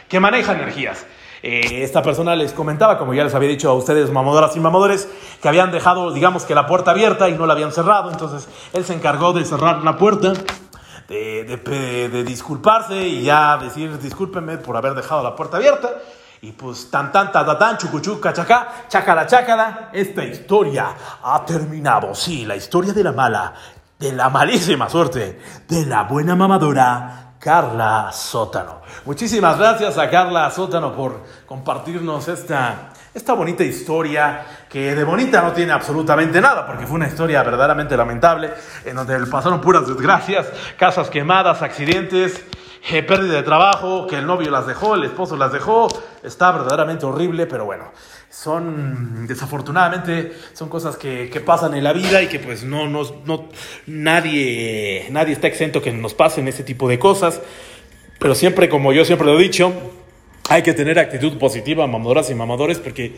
[0.07, 1.05] que maneja energías.
[1.41, 5.07] Eh, esta persona les comentaba, como ya les había dicho a ustedes, mamadoras y mamadores,
[5.41, 8.83] que habían dejado, digamos que la puerta abierta y no la habían cerrado, entonces él
[8.83, 10.33] se encargó de cerrar la puerta.
[11.07, 15.89] De, disculparse y ya decir discúlpenme por haber dejado la puerta abierta
[16.39, 22.13] y pues tan tan ta tan chucuchu cachacá, chácala chácala, esta historia ha terminado.
[22.13, 23.55] Sí, la historia de la mala,
[23.97, 28.81] de la malísima suerte, de la buena mamadora Carla Sótano.
[29.05, 35.53] Muchísimas gracias a Carla Sótano por compartirnos esta, esta bonita historia que de bonita no
[35.53, 38.51] tiene absolutamente nada, porque fue una historia verdaderamente lamentable,
[38.83, 40.47] en donde pasaron puras desgracias,
[40.77, 42.43] casas quemadas, accidentes
[42.91, 45.87] eh, pérdida de trabajo, que el novio las dejó, el esposo las dejó,
[46.23, 47.91] está verdaderamente horrible, pero bueno,
[48.29, 53.49] son desafortunadamente son cosas que, que pasan en la vida y que pues no, no,
[53.87, 57.41] nadie, nadie está exento que nos pasen ese tipo de cosas,
[58.19, 59.73] pero siempre, como yo siempre lo he dicho,
[60.49, 63.15] hay que tener actitud positiva, mamadoras y mamadores, porque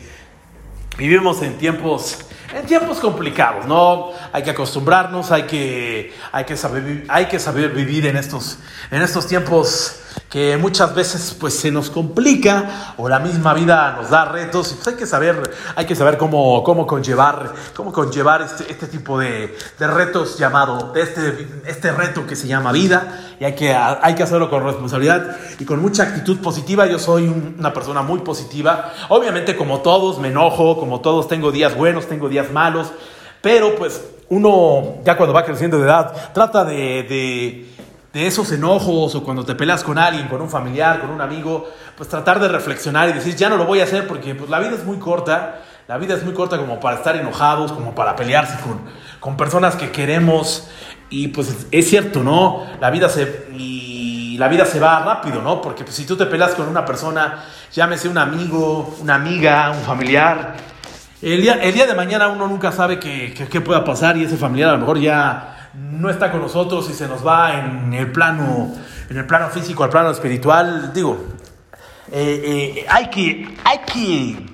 [0.96, 4.10] vivimos en tiempos en tiempos complicados, ¿no?
[4.32, 8.58] Hay que acostumbrarnos, hay que, hay que, saber, hay que saber vivir en estos,
[8.90, 10.00] en estos tiempos
[10.32, 14.76] que muchas veces pues se nos complica o la misma vida nos da retos y
[14.76, 19.18] pues hay que saber, hay que saber cómo, cómo conllevar, cómo conllevar este, este tipo
[19.18, 23.74] de, de, retos llamado, de este, este reto que se llama vida y hay que,
[23.74, 26.86] hay que hacerlo con responsabilidad y con mucha actitud positiva.
[26.86, 31.76] Yo soy una persona muy positiva, obviamente como todos me enojo, como todos tengo días
[31.76, 32.90] buenos, tengo días malos,
[33.42, 37.71] pero pues uno ya cuando va creciendo de edad trata de, de
[38.12, 41.68] de esos enojos o cuando te peleas con alguien, con un familiar, con un amigo,
[41.96, 44.58] pues tratar de reflexionar y decir, ya no lo voy a hacer porque pues, la
[44.58, 48.14] vida es muy corta, la vida es muy corta como para estar enojados, como para
[48.14, 48.82] pelearse con,
[49.18, 50.68] con personas que queremos
[51.08, 52.66] y pues es cierto, ¿no?
[52.80, 53.46] La vida se,
[54.38, 55.62] la vida se va rápido, ¿no?
[55.62, 59.82] Porque pues, si tú te peleas con una persona, llámese un amigo, una amiga, un
[59.82, 60.54] familiar,
[61.22, 64.70] el día, el día de mañana uno nunca sabe qué pueda pasar y ese familiar
[64.70, 68.74] a lo mejor ya no está con nosotros y se nos va en el plano,
[69.08, 71.18] en el plano físico, al plano espiritual, digo,
[72.10, 74.46] eh, eh, hay, que, hay, que,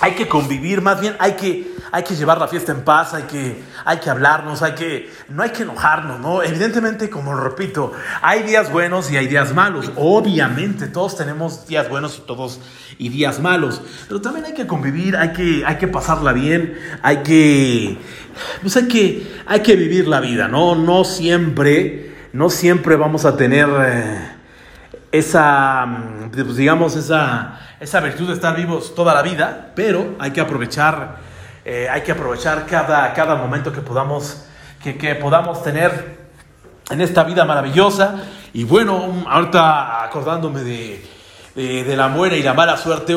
[0.00, 3.24] hay que convivir, más bien hay que, hay que llevar la fiesta en paz, hay
[3.24, 6.42] que, hay que hablarnos, hay que, no hay que enojarnos, ¿no?
[6.42, 9.90] Evidentemente, como lo repito, hay días buenos y hay días malos.
[9.96, 12.60] Obviamente, todos tenemos días buenos y todos
[12.98, 17.18] y días malos, pero también hay que convivir, hay que, hay que pasarla bien, hay
[17.18, 17.98] que,
[18.60, 20.74] pues hay que, hay que vivir la vida, ¿no?
[20.74, 24.38] No siempre, no siempre vamos a tener eh,
[25.12, 25.86] esa,
[26.32, 31.27] pues digamos, esa, esa virtud de estar vivos toda la vida, pero hay que aprovechar,
[31.70, 34.42] eh, hay que aprovechar cada, cada momento que podamos,
[34.82, 36.16] que, que podamos tener
[36.88, 38.22] en esta vida maravillosa.
[38.54, 41.06] Y bueno, ahorita acordándome de,
[41.54, 43.14] de, de la buena y la mala suerte,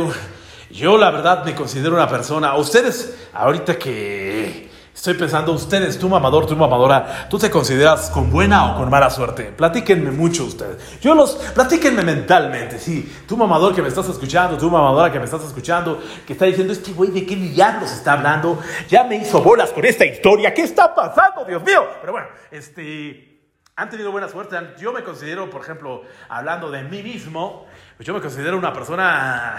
[0.69, 6.45] yo la verdad me considero una persona, ustedes ahorita que Estoy pensando, ustedes, tú mamador,
[6.45, 9.45] tú mamadora, ¿tú te consideras con buena o con mala suerte?
[9.45, 10.99] Platíquenme mucho ustedes.
[10.99, 13.11] Yo los, platíquenme mentalmente, sí.
[13.25, 16.73] Tú mamador que me estás escuchando, tú mamadora que me estás escuchando, que está diciendo,
[16.73, 18.59] este güey, ¿de qué diablos está hablando?
[18.89, 21.87] Ya me hizo bolas con esta historia, ¿qué está pasando, Dios mío?
[22.01, 23.31] Pero bueno, este,
[23.77, 24.57] han tenido buena suerte.
[24.77, 27.65] Yo me considero, por ejemplo, hablando de mí mismo,
[27.95, 29.55] pues yo me considero una persona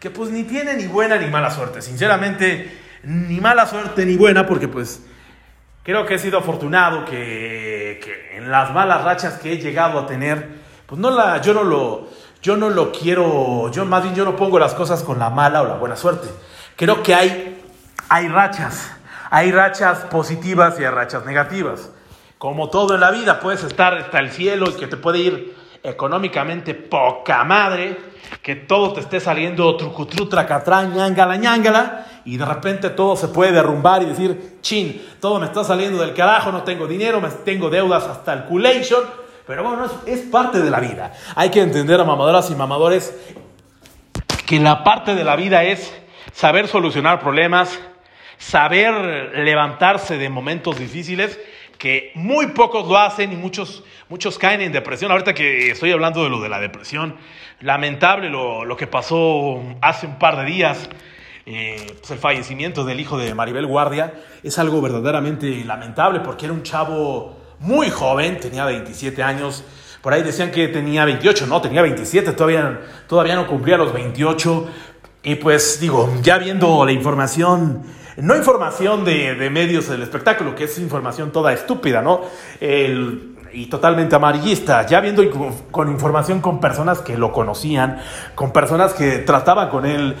[0.00, 1.80] que pues ni tiene ni buena ni mala suerte.
[1.80, 5.02] Sinceramente, ni mala suerte ni buena, porque pues
[5.82, 10.06] creo que he sido afortunado que, que, en las malas rachas que he llegado a
[10.06, 10.48] tener,
[10.86, 12.08] pues no la, yo no lo,
[12.42, 15.62] yo no lo quiero, yo más bien yo no pongo las cosas con la mala
[15.62, 16.28] o la buena suerte.
[16.76, 17.62] Creo que hay,
[18.08, 18.90] hay rachas,
[19.30, 21.90] hay rachas positivas y hay rachas negativas.
[22.38, 25.61] Como todo en la vida, puedes estar hasta el cielo y que te puede ir
[25.82, 27.98] económicamente poca madre,
[28.42, 33.52] que todo te esté saliendo trucutru, tracatrán, ñangala, ñangala, y de repente todo se puede
[33.52, 37.68] derrumbar y decir, chin, todo me está saliendo del carajo, no tengo dinero, me tengo
[37.68, 39.02] deudas hasta el culation,
[39.46, 41.12] pero bueno, es, es parte de la vida.
[41.34, 43.14] Hay que entender a mamadoras y mamadores
[44.46, 45.92] que la parte de la vida es
[46.32, 47.78] saber solucionar problemas,
[48.38, 51.38] saber levantarse de momentos difíciles,
[51.82, 55.10] que muy pocos lo hacen y muchos, muchos caen en depresión.
[55.10, 57.16] Ahorita que estoy hablando de lo de la depresión,
[57.58, 60.88] lamentable lo, lo que pasó hace un par de días.
[61.44, 64.14] Eh, pues el fallecimiento del hijo de Maribel Guardia
[64.44, 69.64] es algo verdaderamente lamentable porque era un chavo muy joven, tenía 27 años,
[70.02, 74.68] por ahí decían que tenía 28, no, tenía 27, todavía, todavía no cumplía los 28.
[75.24, 77.82] Y pues digo, ya viendo la información,
[78.16, 82.22] no información de, de medios del espectáculo, que es información toda estúpida, ¿no?
[82.60, 85.22] Y totalmente amarillista, ya viendo
[85.70, 88.00] con, información con personas que lo conocían,
[88.34, 90.16] con personas que trataban con él,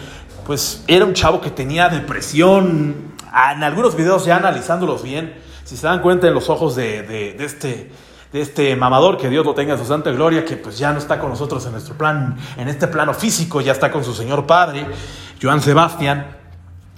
[0.46, 3.12] pues era un chavo que tenía depresión.
[3.54, 5.34] En algunos videos ya analizándolos bien,
[5.64, 7.90] si se dan cuenta en los ojos de, de, de este
[8.32, 10.98] de este mamador, que Dios lo tenga en su santa gloria, que pues ya no
[10.98, 14.46] está con nosotros en nuestro plan, en este plano físico, ya está con su señor
[14.46, 14.86] padre,
[15.40, 16.41] Joan Sebastián,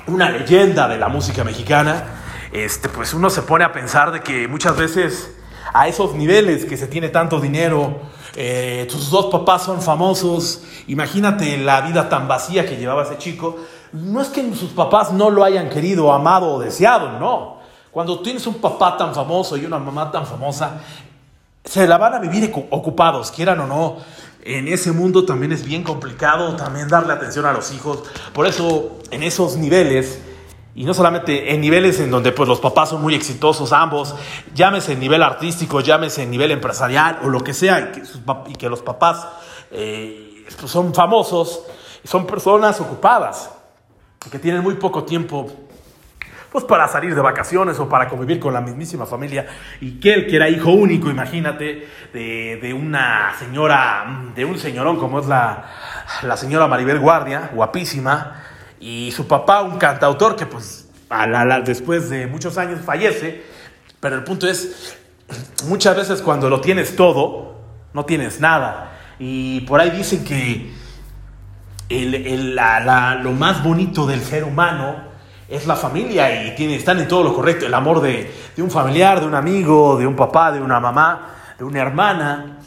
[0.07, 2.05] una leyenda de la música mexicana,
[2.53, 5.35] este, pues uno se pone a pensar de que muchas veces
[5.73, 8.01] a esos niveles que se tiene tanto dinero,
[8.37, 13.57] eh, tus dos papás son famosos, imagínate la vida tan vacía que llevaba ese chico,
[13.93, 17.59] no es que sus papás no lo hayan querido, amado o deseado, no.
[17.91, 20.81] Cuando tienes un papá tan famoso y una mamá tan famosa,
[21.65, 23.97] se la van a vivir ocupados, quieran o no.
[24.47, 28.03] En ese mundo también es bien complicado también darle atención a los hijos.
[28.35, 30.21] Por eso, en esos niveles,
[30.75, 34.15] y no solamente en niveles en donde pues los papás son muy exitosos ambos,
[34.55, 37.93] llámese en nivel artístico, llámese en nivel empresarial o lo que sea,
[38.47, 39.27] y que, los papás
[39.71, 41.63] eh, pues son famosos,
[42.05, 43.51] son personas ocupadas,
[44.31, 45.51] que tienen muy poco tiempo
[46.55, 49.45] pues para salir de vacaciones o para convivir con la mismísima familia.
[49.81, 54.97] Y que él, que era hijo único, imagínate, de, de una señora, de un señorón
[54.97, 55.65] como es la,
[56.23, 58.41] la señora Maribel Guardia, guapísima,
[58.79, 63.43] y su papá, un cantautor que pues a la, después de muchos años fallece,
[63.99, 64.97] pero el punto es,
[65.67, 68.93] muchas veces cuando lo tienes todo, no tienes nada.
[69.19, 70.73] Y por ahí dicen que
[71.89, 75.14] el, el, la, lo más bonito del ser humano
[75.55, 77.67] es la familia y tiene, están en todo lo correcto.
[77.67, 81.29] El amor de, de, un familiar, de un amigo, de un papá, de una mamá,
[81.59, 82.59] de una hermana.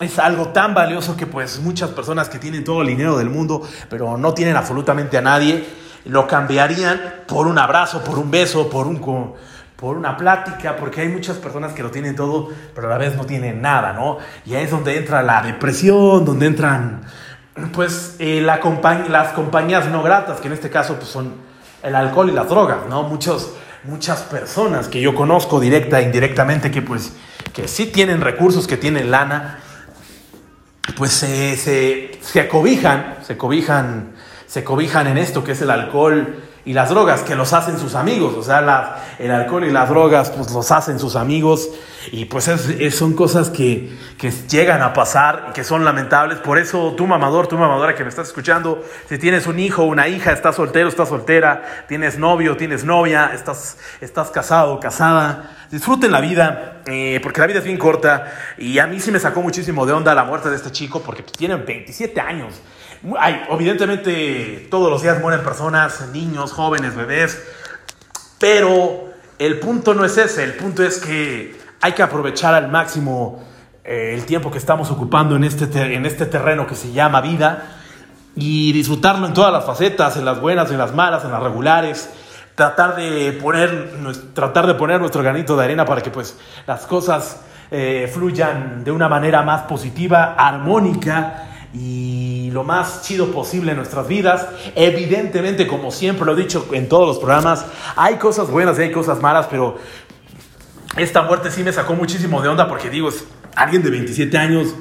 [0.00, 3.62] Es algo tan valioso que pues muchas personas que tienen todo el dinero del mundo,
[3.90, 5.66] pero no tienen absolutamente a nadie,
[6.04, 9.34] lo cambiarían por un abrazo, por un beso, por, un,
[9.74, 13.16] por una plática, porque hay muchas personas que lo tienen todo, pero a la vez
[13.16, 14.18] no tienen nada, ¿no?
[14.46, 17.02] Y ahí es donde entra la depresión, donde entran
[17.72, 18.60] pues eh, la
[19.08, 21.47] las compañías no gratas, que en este caso pues son
[21.82, 23.04] el alcohol y las drogas, ¿no?
[23.04, 23.52] Muchos,
[23.84, 27.12] muchas personas que yo conozco directa e indirectamente que pues
[27.52, 29.58] que sí tienen recursos, que tienen lana,
[30.96, 34.12] pues se, se, se acobijan, se cobijan,
[34.46, 37.94] se cobijan en esto que es el alcohol y las drogas, que los hacen sus
[37.94, 41.68] amigos, o sea, el alcohol y las drogas pues los hacen sus amigos
[42.12, 46.38] y pues es, son cosas que, que, llegan a pasar y que son lamentables.
[46.38, 50.08] Por eso tú mamador, tú mamadora que me estás escuchando, si tienes un hijo, una
[50.08, 56.20] hija, estás soltero, estás soltera, tienes novio, tienes novia, estás, estás casado, casada, disfruten la
[56.20, 59.84] vida, eh, porque la vida es bien corta y a mí sí me sacó muchísimo
[59.84, 62.54] de onda la muerte de este chico porque tienen 27 años.
[63.18, 67.40] Ay, evidentemente todos los días mueren personas, niños, jóvenes, bebés,
[68.38, 73.42] pero el punto no es ese, el punto es que hay que aprovechar al máximo
[73.84, 77.76] eh, el tiempo que estamos ocupando en este, en este terreno que se llama vida
[78.34, 82.10] y disfrutarlo en todas las facetas, en las buenas, en las malas, en las regulares.
[82.54, 83.90] Tratar de poner,
[84.34, 88.90] tratar de poner nuestro granito de arena para que pues, las cosas eh, fluyan de
[88.90, 94.46] una manera más positiva, armónica y lo más chido posible en nuestras vidas.
[94.74, 97.64] Evidentemente, como siempre lo he dicho en todos los programas,
[97.96, 99.78] hay cosas buenas y hay cosas malas, pero
[100.98, 103.24] esta muerte sí me sacó muchísimo de onda porque digo, es
[103.54, 104.74] alguien de 27 años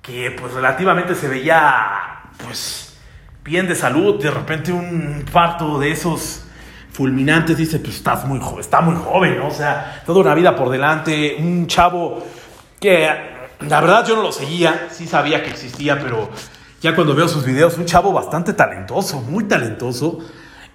[0.00, 2.96] que pues relativamente se veía pues
[3.44, 6.44] bien de salud, de repente un parto de esos
[6.92, 9.48] fulminantes, dice, pues estás muy está muy joven, ¿no?
[9.48, 12.24] O sea, toda una vida por delante, un chavo
[12.80, 13.08] que
[13.60, 16.30] la verdad yo no lo seguía, sí sabía que existía, pero
[16.80, 20.18] ya cuando veo sus videos, un chavo bastante talentoso, muy talentoso,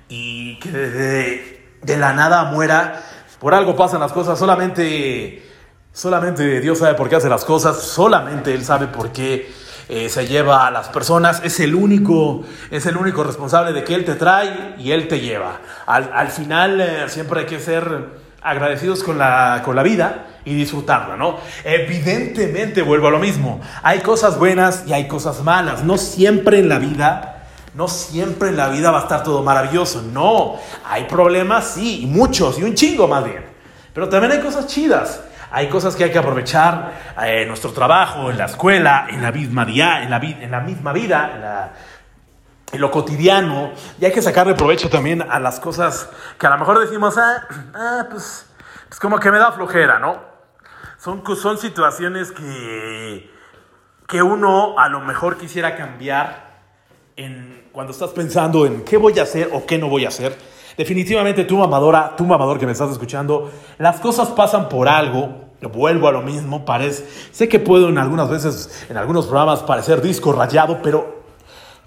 [0.10, 3.04] y que de, de la nada muera
[3.40, 5.44] por algo pasan las cosas, solamente,
[5.98, 9.52] Solamente Dios sabe por qué hace las cosas, solamente Él sabe por qué
[9.90, 13.96] eh, se lleva a las personas, es el único, es el único responsable de que
[13.96, 15.60] Él te trae y Él te lleva.
[15.88, 18.10] Al, final eh, siempre hay que ser
[18.44, 21.38] agradecidos con la, con la vida y disfrutarla, ¿no?
[21.64, 26.70] Evidentemente vuelvo a lo mismo, hay cosas buenas y hay cosas malas, no siempre en
[26.70, 27.37] la vida,
[27.78, 32.06] no siempre en la vida va a estar todo maravilloso, no, hay problemas, sí, y
[32.08, 33.46] muchos, y un chingo más bien,
[33.94, 35.24] pero también hay cosas chidas.
[35.50, 39.32] Hay cosas que hay que aprovechar en eh, nuestro trabajo, en la escuela, en la
[39.32, 41.72] misma, día, en la, en la misma vida,
[42.74, 43.72] en, lo cotidiano.
[43.98, 47.48] Y hay que sacarle provecho también a las cosas que a lo mejor decimos, ah,
[47.74, 48.46] ah pues,
[48.90, 50.22] pues como que me da flojera, ¿no?
[50.98, 53.32] Son, son situaciones que,
[54.06, 56.48] que uno a lo mejor quisiera cambiar
[57.16, 60.36] en, cuando estás pensando en qué voy a hacer o qué no voy a hacer.
[60.76, 65.52] Definitivamente tú mamadora, tú mamador que me estás escuchando, las cosas pasan por algo.
[65.62, 70.02] Vuelvo a lo mismo, parece, sé que puedo en algunas veces, en algunos programas parecer
[70.02, 71.22] disco rayado, pero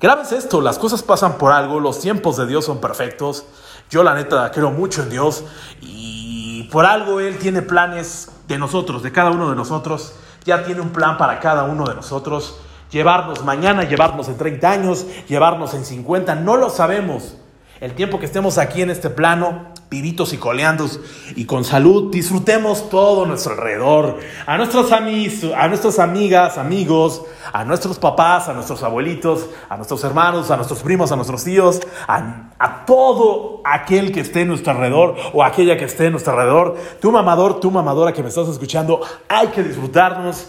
[0.00, 3.44] grabes esto, las cosas pasan por algo, los tiempos de Dios son perfectos.
[3.90, 5.42] Yo la neta creo mucho en Dios
[5.80, 10.14] y por algo Él tiene planes de nosotros, de cada uno de nosotros.
[10.44, 12.60] Ya tiene un plan para cada uno de nosotros.
[12.90, 17.36] Llevarnos mañana, llevarnos en 30 años, llevarnos en 50, no lo sabemos
[17.80, 20.86] el tiempo que estemos aquí en este plano, vivitos y coleando
[21.34, 27.22] y con salud, disfrutemos todo nuestro alrededor, a nuestros amigos, a nuestras amigas, amigos,
[27.54, 31.80] a nuestros papás, a nuestros abuelitos, a nuestros hermanos, a nuestros primos, a nuestros tíos,
[32.06, 36.34] a, a todo aquel que esté en nuestro alrededor o aquella que esté en nuestro
[36.34, 36.76] alrededor.
[37.00, 40.48] Tu mamador, tu mamadora que me estás escuchando, hay que disfrutarnos.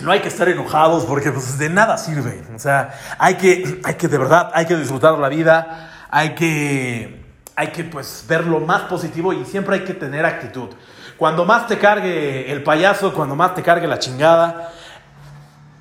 [0.00, 2.42] No hay que estar enojados porque pues, de nada sirve.
[2.54, 7.24] O sea, hay que, hay que de verdad, hay que disfrutar la vida hay que,
[7.56, 10.68] hay que pues, ver lo más positivo y siempre hay que tener actitud.
[11.16, 14.72] Cuando más te cargue el payaso, cuando más te cargue la chingada,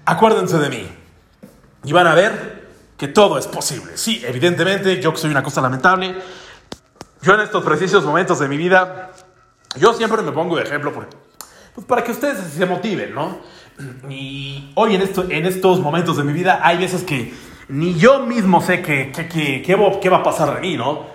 [0.05, 0.89] acuérdense de mí.
[1.83, 2.67] Y van a ver
[2.97, 3.97] que todo es posible.
[3.97, 6.15] Sí, evidentemente, yo que soy una cosa lamentable,
[7.21, 9.11] yo en estos precisos momentos de mi vida,
[9.77, 13.39] yo siempre me pongo de ejemplo pues para que ustedes se motiven, ¿no?
[14.09, 17.33] Y hoy en, esto, en estos momentos de mi vida hay veces que
[17.69, 21.05] ni yo mismo sé qué, qué, va a pasar de mí, ¿no?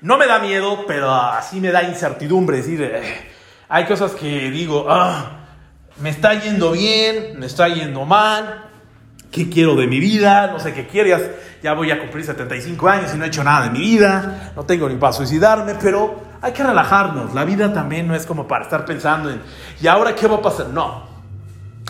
[0.00, 2.58] No me da miedo, pero así me da incertidumbre.
[2.58, 3.28] decir, eh,
[3.68, 5.38] hay cosas que digo, ah,
[6.00, 8.64] me está yendo bien, me está yendo mal,
[9.30, 10.46] ¿qué quiero de mi vida?
[10.46, 11.18] No sé qué quiero,
[11.62, 14.64] ya, voy a cumplir 75 años y no he hecho nada de mi vida, no
[14.64, 17.34] tengo ni para suicidarme, pero hay que relajarnos.
[17.34, 19.42] La vida también no es como para estar pensando en,
[19.82, 20.68] ¿y ahora qué va a pasar?
[20.68, 21.07] No,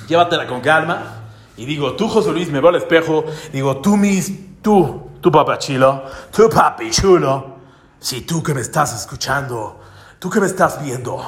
[0.08, 1.18] llévatela con calma
[1.56, 6.04] y digo, tú José Luis, me veo al espejo, digo, tú mis, tú, tú papachilo,
[6.34, 7.58] tú papi chulo,
[8.00, 9.80] si tú que me estás escuchando,
[10.18, 11.20] tú que me estás viendo,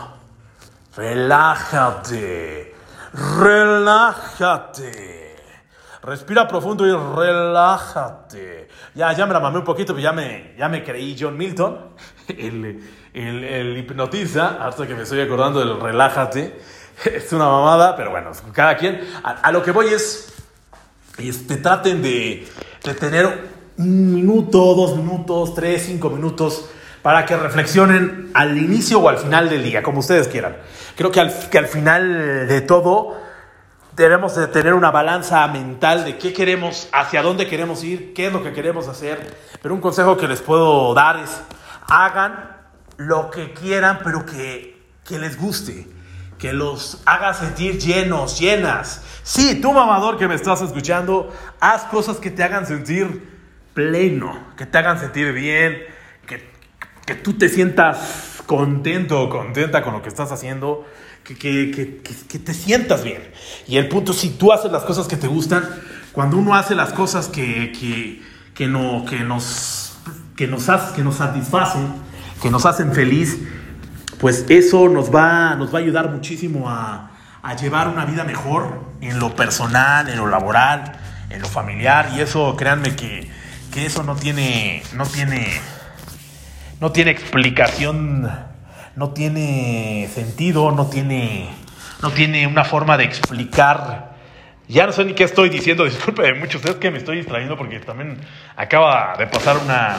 [0.97, 2.75] relájate,
[3.39, 5.21] relájate.
[6.03, 8.69] Respira profundo y relájate.
[8.95, 11.91] Ya, ya me la mamé un poquito, pero ya me, ya me creí John Milton,
[12.29, 16.59] el, el, el hipnotiza, hasta que me estoy acordando del relájate.
[17.05, 19.01] es una mamada, pero bueno, cada quien.
[19.23, 20.33] A, lo que voy es,
[21.19, 22.47] este, traten de,
[22.85, 26.69] de, tener un minuto, dos minutos, tres, cinco minutos
[27.03, 30.57] para que reflexionen al inicio o al final del día, como ustedes quieran.
[30.97, 33.17] Creo que al, que al final de todo
[33.97, 38.33] debemos de tener una balanza mental de qué queremos, hacia dónde queremos ir, qué es
[38.33, 39.35] lo que queremos hacer.
[39.63, 41.41] Pero un consejo que les puedo dar es,
[41.89, 42.59] hagan
[42.99, 46.00] lo que quieran, pero que, que les guste
[46.41, 49.03] que los haga sentir llenos, llenas.
[49.23, 51.31] Sí, tú mamador que me estás escuchando,
[51.61, 53.29] haz cosas que te hagan sentir
[53.75, 55.83] pleno, que te hagan sentir bien,
[56.27, 56.51] que,
[57.05, 60.87] que tú te sientas contento o contenta con lo que estás haciendo,
[61.23, 61.71] que, que,
[62.03, 63.23] que, te sientas bien.
[63.69, 65.69] Y el punto, si tú haces las cosas que te gustan,
[66.13, 67.71] cuando uno hace las cosas que,
[68.61, 69.99] no, que, nos,
[70.37, 70.67] que, nos,
[70.97, 71.87] que nos satisfacen,
[72.43, 73.39] que nos hacen feliz,
[74.21, 77.07] pues eso nos va, nos va a ayudar muchísimo a,
[77.59, 80.93] llevar una vida mejor en lo personal, en lo laboral,
[81.31, 82.11] en lo familiar.
[82.15, 83.31] Y eso, créanme que,
[83.77, 85.47] eso no tiene, no tiene,
[86.81, 88.31] no tiene explicación,
[88.95, 91.49] no tiene sentido, no tiene,
[92.03, 94.17] no tiene una forma de explicar.
[94.69, 97.81] Ya no sé ni qué estoy diciendo, disculpe muchos, es que me estoy distrayendo porque
[97.81, 98.19] también
[98.55, 99.97] acaba de pasar una,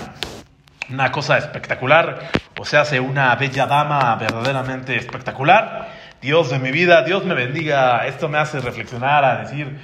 [0.91, 5.89] una cosa espectacular, o sea, hace una bella dama verdaderamente espectacular.
[6.21, 8.05] Dios de mi vida, Dios me bendiga.
[8.05, 9.79] Esto me hace reflexionar a decir,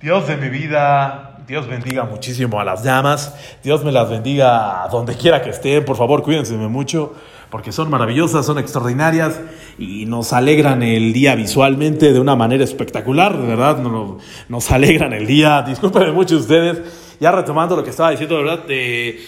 [0.00, 5.16] Dios de mi vida, Dios bendiga muchísimo a las damas, Dios me las bendiga donde
[5.16, 7.14] quiera que estén, por favor cuídense mucho,
[7.50, 9.40] porque son maravillosas, son extraordinarias
[9.78, 15.12] y nos alegran el día visualmente de una manera espectacular, de verdad, nos, nos alegran
[15.12, 15.62] el día.
[15.62, 19.20] Disculpen mucho ustedes, ya retomando lo que estaba diciendo, de verdad, de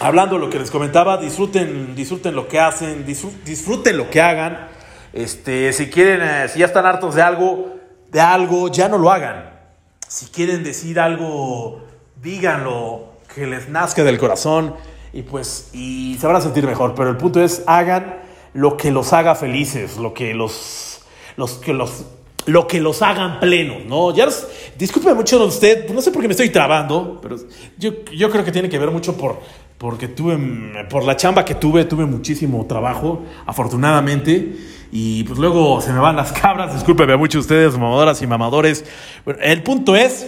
[0.00, 4.68] hablando lo que les comentaba, disfruten, disfruten lo que hacen, disfruten lo que hagan.
[5.12, 7.76] Este, si quieren, eh, si ya están hartos de algo,
[8.10, 9.50] de algo, ya no lo hagan.
[10.06, 11.82] Si quieren decir algo,
[12.22, 14.74] díganlo, que les nazca del corazón
[15.12, 16.94] y pues y se van a sentir mejor.
[16.94, 18.20] Pero el punto es hagan
[18.54, 21.02] lo que los haga felices, lo que los,
[21.36, 22.04] los que los
[22.46, 24.14] lo que los hagan plenos, ¿no?
[24.14, 24.26] Ya
[24.78, 27.36] disculpe mucho usted, no sé por qué me estoy trabando, pero
[27.76, 29.40] yo, yo creo que tiene que ver mucho por,
[29.78, 34.56] porque tuve, por la chamba que tuve, tuve muchísimo trabajo, afortunadamente,
[34.90, 38.84] y pues luego se me van las cabras, discúlpeme mucho ustedes, mamadoras y mamadores.
[39.24, 40.26] Bueno, el punto es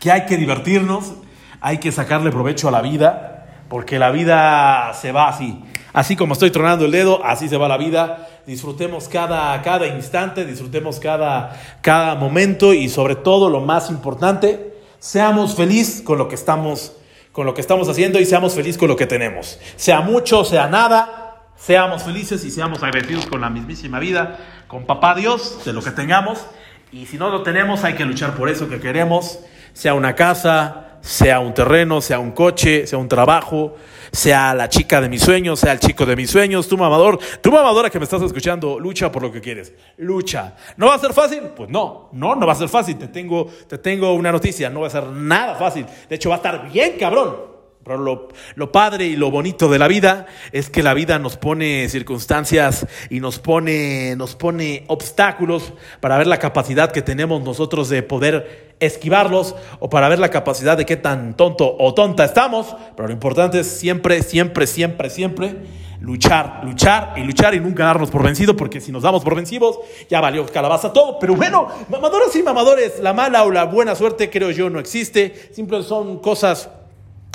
[0.00, 1.12] que hay que divertirnos,
[1.60, 5.60] hay que sacarle provecho a la vida, porque la vida se va así.
[5.92, 8.28] Así como estoy tronando el dedo, así se va la vida.
[8.46, 15.54] Disfrutemos cada, cada instante, disfrutemos cada, cada momento y sobre todo lo más importante, seamos
[15.54, 16.97] felices con lo que estamos
[17.32, 19.58] con lo que estamos haciendo y seamos felices con lo que tenemos.
[19.76, 25.14] Sea mucho, sea nada, seamos felices y seamos agradecidos con la mismísima vida, con papá
[25.14, 26.44] Dios, de lo que tengamos.
[26.92, 29.40] Y si no lo tenemos, hay que luchar por eso que queremos,
[29.72, 33.76] sea una casa, sea un terreno, sea un coche, sea un trabajo,
[34.12, 37.50] sea la chica de mis sueños, sea el chico de mis sueños, tu mamador, tu
[37.52, 40.54] mamadora que me estás escuchando, lucha por lo que quieres, lucha.
[40.76, 41.42] ¿No va a ser fácil?
[41.56, 44.80] Pues no, no, no va a ser fácil, te tengo, te tengo una noticia, no
[44.80, 47.57] va a ser nada fácil, de hecho va a estar bien cabrón.
[47.84, 51.36] Pero lo, lo, padre y lo bonito de la vida es que la vida nos
[51.36, 57.88] pone circunstancias y nos pone, nos pone obstáculos para ver la capacidad que tenemos nosotros
[57.88, 62.76] de poder esquivarlos o para ver la capacidad de qué tan tonto o tonta estamos.
[62.94, 65.56] Pero lo importante es siempre, siempre, siempre, siempre
[66.00, 69.78] luchar, luchar y luchar y nunca darnos por vencido, porque si nos damos por vencidos,
[70.08, 71.18] ya valió calabaza todo.
[71.18, 75.50] Pero bueno, mamadoras y mamadores, la mala o la buena suerte creo yo no existe,
[75.52, 76.68] siempre son cosas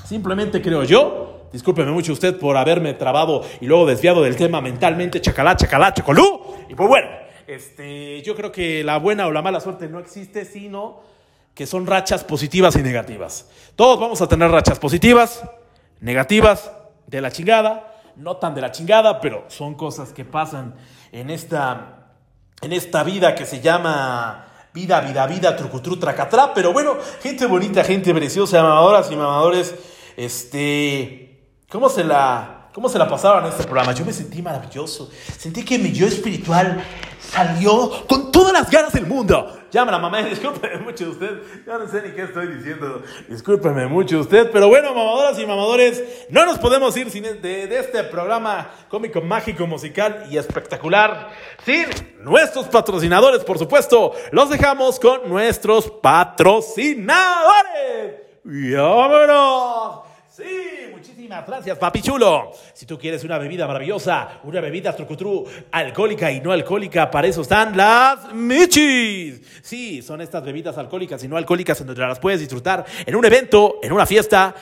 [0.06, 5.22] Simplemente creo yo, discúlpeme mucho usted por haberme trabado y luego desviado del tema mentalmente,
[5.22, 6.42] chacalá, chacalá, chocolú.
[6.68, 7.08] Y pues bueno,
[7.48, 11.02] este, yo creo que la buena o la mala suerte no existe, sino
[11.54, 13.50] que son rachas positivas y negativas.
[13.76, 15.44] Todos vamos a tener rachas positivas,
[16.02, 16.72] negativas,
[17.08, 20.76] de la chingada, no tan de la chingada, pero son cosas que pasan
[21.12, 22.08] en esta,
[22.62, 26.54] en esta vida que se llama vida, vida, vida, trucutru, tracatrá.
[26.54, 29.76] Pero bueno, gente bonita, gente preciosa, mamadoras y mamadores
[30.18, 31.40] este,
[31.70, 33.94] ¿cómo se la, cómo se la pasaron en este programa?
[33.94, 35.12] Yo me sentí maravilloso.
[35.38, 36.84] Sentí que mi yo espiritual
[37.20, 39.60] salió con todas las ganas del mundo.
[39.72, 41.42] Llámala, mamá, discúlpeme mucho usted.
[41.66, 43.02] Ya no sé ni qué estoy diciendo.
[43.28, 44.52] Discúlpeme mucho usted.
[44.52, 49.20] Pero bueno, mamadoras y mamadores, no nos podemos ir sin de, de este programa cómico,
[49.22, 51.32] mágico, musical y espectacular
[51.66, 51.88] sin
[52.24, 54.14] nuestros patrocinadores, por supuesto.
[54.32, 58.33] Los dejamos con nuestros patrocinadores.
[58.46, 60.02] ¡Y vámonos!
[60.36, 60.44] Sí,
[60.92, 62.52] muchísimas gracias, papi chulo.
[62.74, 67.42] Si tú quieres una bebida maravillosa, una bebida trucutru, alcohólica y no alcohólica, para eso
[67.42, 69.42] están las Michis.
[69.62, 73.24] Sí, son estas bebidas alcohólicas y no alcohólicas en donde las puedes disfrutar en un
[73.24, 74.56] evento, en una fiesta,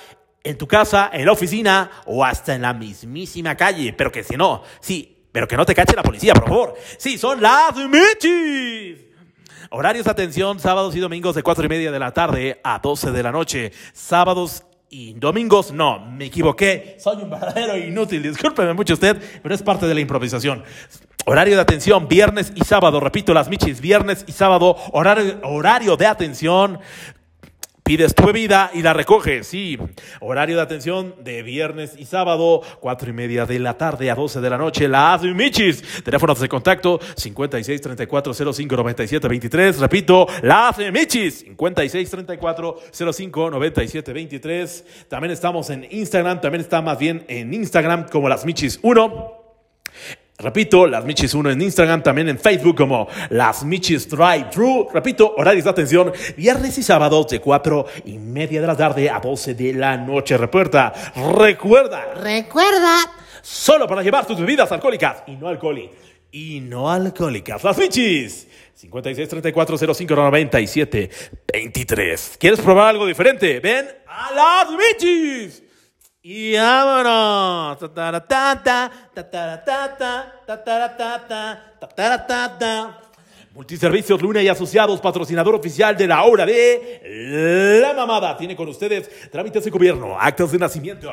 [0.44, 3.94] en tu casa, en la oficina o hasta en la mismísima calle.
[3.94, 6.76] Pero que si no, sí, pero que no te cache la policía, por favor.
[6.98, 9.11] Sí, son las Michis.
[9.74, 13.12] Horarios de atención, sábados y domingos de 4 y media de la tarde a 12
[13.12, 13.72] de la noche.
[13.94, 16.98] Sábados y domingos, no, me equivoqué.
[17.00, 20.62] Soy un verdadero inútil, discúlpeme mucho usted, pero es parte de la improvisación.
[21.26, 26.06] Horario de atención, viernes y sábado, repito, las michis, viernes y sábado, horario, horario de
[26.06, 26.82] atención
[27.84, 29.78] Pides tu bebida y la recoges, sí.
[30.20, 34.40] Horario de atención de viernes y sábado, cuatro y media de la tarde a 12
[34.40, 36.04] de la noche, la Michis.
[36.04, 39.80] Teléfonos de contacto 56 34 05 97 23.
[39.80, 42.80] Repito, la Michis 56 34
[43.14, 44.86] 05 97 23.
[45.10, 49.41] También estamos en Instagram, también está más bien en Instagram como las Michis 1.
[50.42, 54.88] Repito, Las Michis 1 en Instagram, también en Facebook como Las Michis Drive Thru.
[54.92, 59.20] Repito, horarios de atención, viernes y sábados de 4 y media de la tarde a
[59.20, 60.38] 12 de la noche.
[60.38, 60.94] Recuerda,
[61.38, 62.98] recuerda, recuerda,
[63.42, 65.98] solo para llevar tus bebidas alcohólicas y no alcohólicas.
[66.32, 67.64] Y no alcohólicas.
[67.64, 68.48] Las Michis.
[68.74, 71.10] 56 34 05 97
[71.54, 72.38] 23.
[72.40, 73.60] ¿Quieres probar algo diferente?
[73.60, 75.64] Ven a Las Michis.
[76.24, 77.78] Y vámonos.
[83.54, 88.38] Multiservicios Luna y Asociados, patrocinador oficial de la hora de La Mamada.
[88.38, 91.12] Tiene con ustedes trámites de gobierno, actas de nacimiento,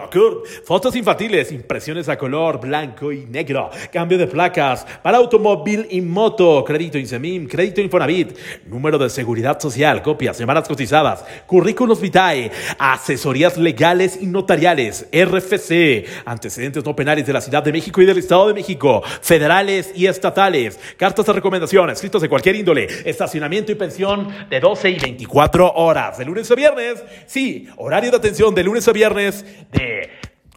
[0.65, 6.63] fotos infantiles, impresiones a color blanco y negro, cambio de placas para automóvil y moto,
[6.65, 14.17] crédito Insemim, crédito Infonavit, número de seguridad social, copias, semanas cotizadas, currículos vitae, asesorías legales
[14.23, 18.55] y notariales, RFC, antecedentes no penales de la Ciudad de México y del Estado de
[18.55, 24.61] México, federales y estatales, cartas de recomendación, escritos de cualquier índole, estacionamiento y pensión de
[24.61, 27.03] 12 y 24 horas, de lunes a viernes.
[27.27, 30.11] Sí, horario de atención de lunes a viernes de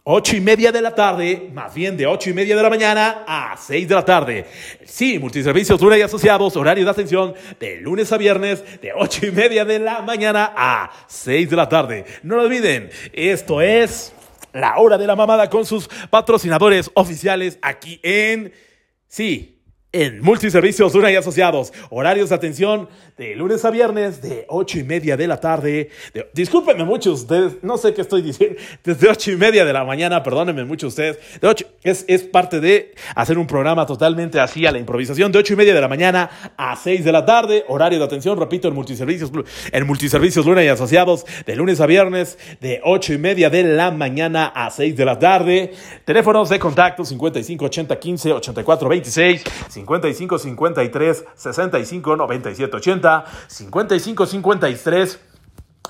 [0.04, 3.24] 8 y media de la tarde, más bien de 8 y media de la mañana
[3.24, 4.46] a 6 de la tarde.
[4.84, 9.30] Sí, multiservicios Luna y Asociados, horario de atención de lunes a viernes de 8 y
[9.30, 12.04] media de la mañana a 6 de la tarde.
[12.24, 14.12] No lo olviden, esto es
[14.52, 18.52] la hora de la mamada con sus patrocinadores oficiales aquí en...
[19.06, 19.61] Sí,
[19.92, 21.72] en Multiservicios Luna y Asociados.
[21.90, 22.88] Horarios de atención
[23.18, 25.90] de lunes a viernes de 8 y media de la tarde.
[26.32, 28.58] discúlpenme mucho ustedes, no sé qué estoy diciendo.
[28.82, 31.18] Desde 8 y media de la mañana, perdónenme mucho ustedes.
[31.40, 35.30] De 8, es, es parte de hacer un programa totalmente así a la improvisación.
[35.30, 37.64] De 8 y media de la mañana a 6 de la tarde.
[37.68, 39.30] Horario de atención, repito, en Multiservicios,
[39.70, 43.90] en Multiservicios Luna y Asociados de lunes a viernes de 8 y media de la
[43.90, 45.72] mañana a 6 de la tarde.
[46.06, 49.44] Teléfonos de contacto 55 80 15 84 26.
[49.82, 55.20] 55 53 65 97 80, 55 53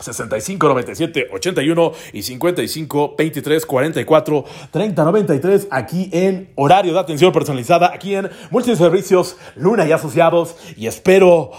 [0.01, 7.93] 65 97 81 y 55 23 44 30 93 aquí en horario de atención personalizada
[7.95, 11.53] aquí en Multiservicios Luna y Asociados y espero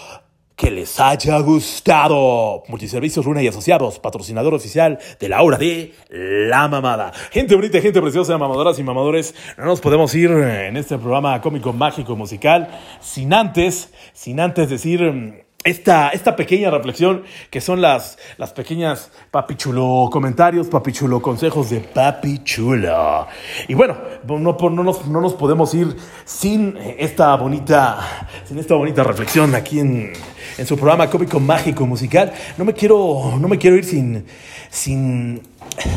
[0.55, 2.63] que les haya gustado.
[2.67, 7.11] Multiservicios Luna y Asociados, patrocinador oficial de la hora de La Mamada.
[7.31, 11.73] Gente bonita, gente preciosa, mamadoras y mamadores, no nos podemos ir en este programa cómico,
[11.73, 12.69] mágico, musical,
[13.01, 15.33] sin antes, sin antes decir mm,
[15.63, 23.27] esta, esta pequeña reflexión que son las, las pequeñas papichulo comentarios, papichulo consejos de papichulo.
[23.67, 23.97] Y bueno,
[24.27, 25.95] no, no, nos, no nos podemos ir
[26.25, 30.13] sin esta bonita, sin esta bonita reflexión aquí en,
[30.57, 32.33] en su programa cómico mágico musical.
[32.57, 34.25] No me quiero, no me quiero ir sin,
[34.69, 35.41] sin,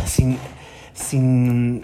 [0.07, 0.38] sin,
[0.94, 1.82] sin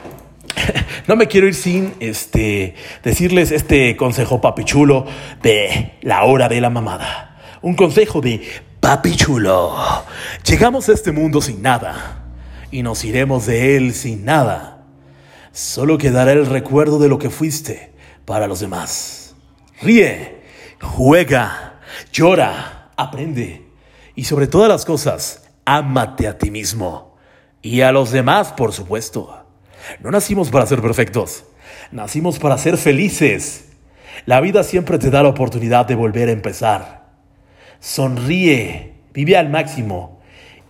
[1.07, 5.07] no me quiero ir sin este, decirles este consejo papichulo
[5.43, 8.43] de la hora de la mamada un consejo de
[8.81, 9.75] papi chulo.
[10.45, 12.25] Llegamos a este mundo sin nada
[12.71, 14.85] y nos iremos de él sin nada.
[15.53, 17.93] Solo quedará el recuerdo de lo que fuiste
[18.25, 19.37] para los demás.
[19.81, 20.43] Ríe,
[20.81, 21.72] juega,
[22.13, 23.67] llora, aprende
[24.15, 27.17] y sobre todas las cosas, ámate a ti mismo
[27.61, 29.47] y a los demás, por supuesto.
[30.01, 31.45] No nacimos para ser perfectos,
[31.91, 33.67] nacimos para ser felices.
[34.27, 37.03] La vida siempre te da la oportunidad de volver a empezar
[37.83, 40.21] sonríe, vive al máximo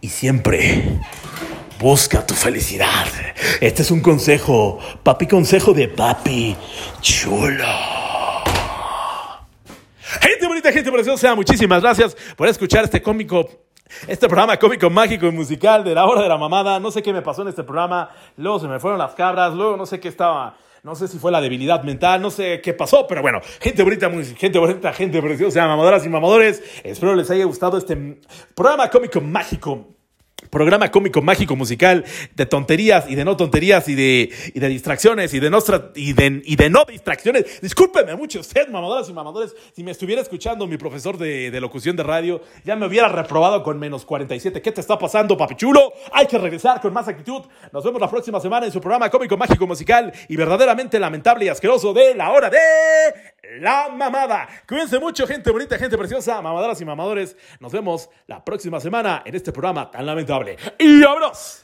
[0.01, 0.99] y siempre
[1.78, 3.07] busca tu felicidad.
[3.61, 6.57] Este es un consejo, papi consejo de papi
[7.03, 8.01] chulo.
[10.20, 13.48] Gente bonita, gente preciosa, muchísimas gracias por escuchar este cómico
[14.06, 16.80] este programa cómico, mágico y musical de la hora de la mamada.
[16.80, 18.08] No sé qué me pasó en este programa.
[18.38, 19.52] Luego se me fueron las cabras.
[19.52, 22.74] Luego no sé qué estaba no sé si fue la debilidad mental, no sé qué
[22.74, 26.60] pasó, pero bueno, gente bonita, gente bonita, gente preciosa, mamadoras y mamadores.
[26.82, 28.18] Espero les haya gustado este
[28.54, 29.86] programa cómico mágico
[30.51, 35.32] programa cómico, mágico, musical, de tonterías y de no tonterías y de, y de distracciones
[35.34, 35.59] y de, no,
[35.95, 37.61] y, de, y de no distracciones.
[37.61, 41.97] Discúlpeme mucho usted, mamadoras y mamadores, si me estuviera escuchando mi profesor de, de, locución
[41.97, 44.61] de radio, ya me hubiera reprobado con menos 47.
[44.61, 45.93] ¿Qué te está pasando, papi chulo?
[46.12, 47.43] Hay que regresar con más actitud.
[47.72, 51.49] Nos vemos la próxima semana en su programa cómico, mágico, musical y verdaderamente lamentable y
[51.49, 52.59] asqueroso de la hora de
[53.61, 54.48] la mamada.
[54.66, 57.36] Cuídense mucho, gente bonita, gente preciosa, mamadoras y mamadores.
[57.61, 60.57] Nos vemos la próxima semana en este programa tan lamentable.
[60.78, 61.61] ¡Y abrazos!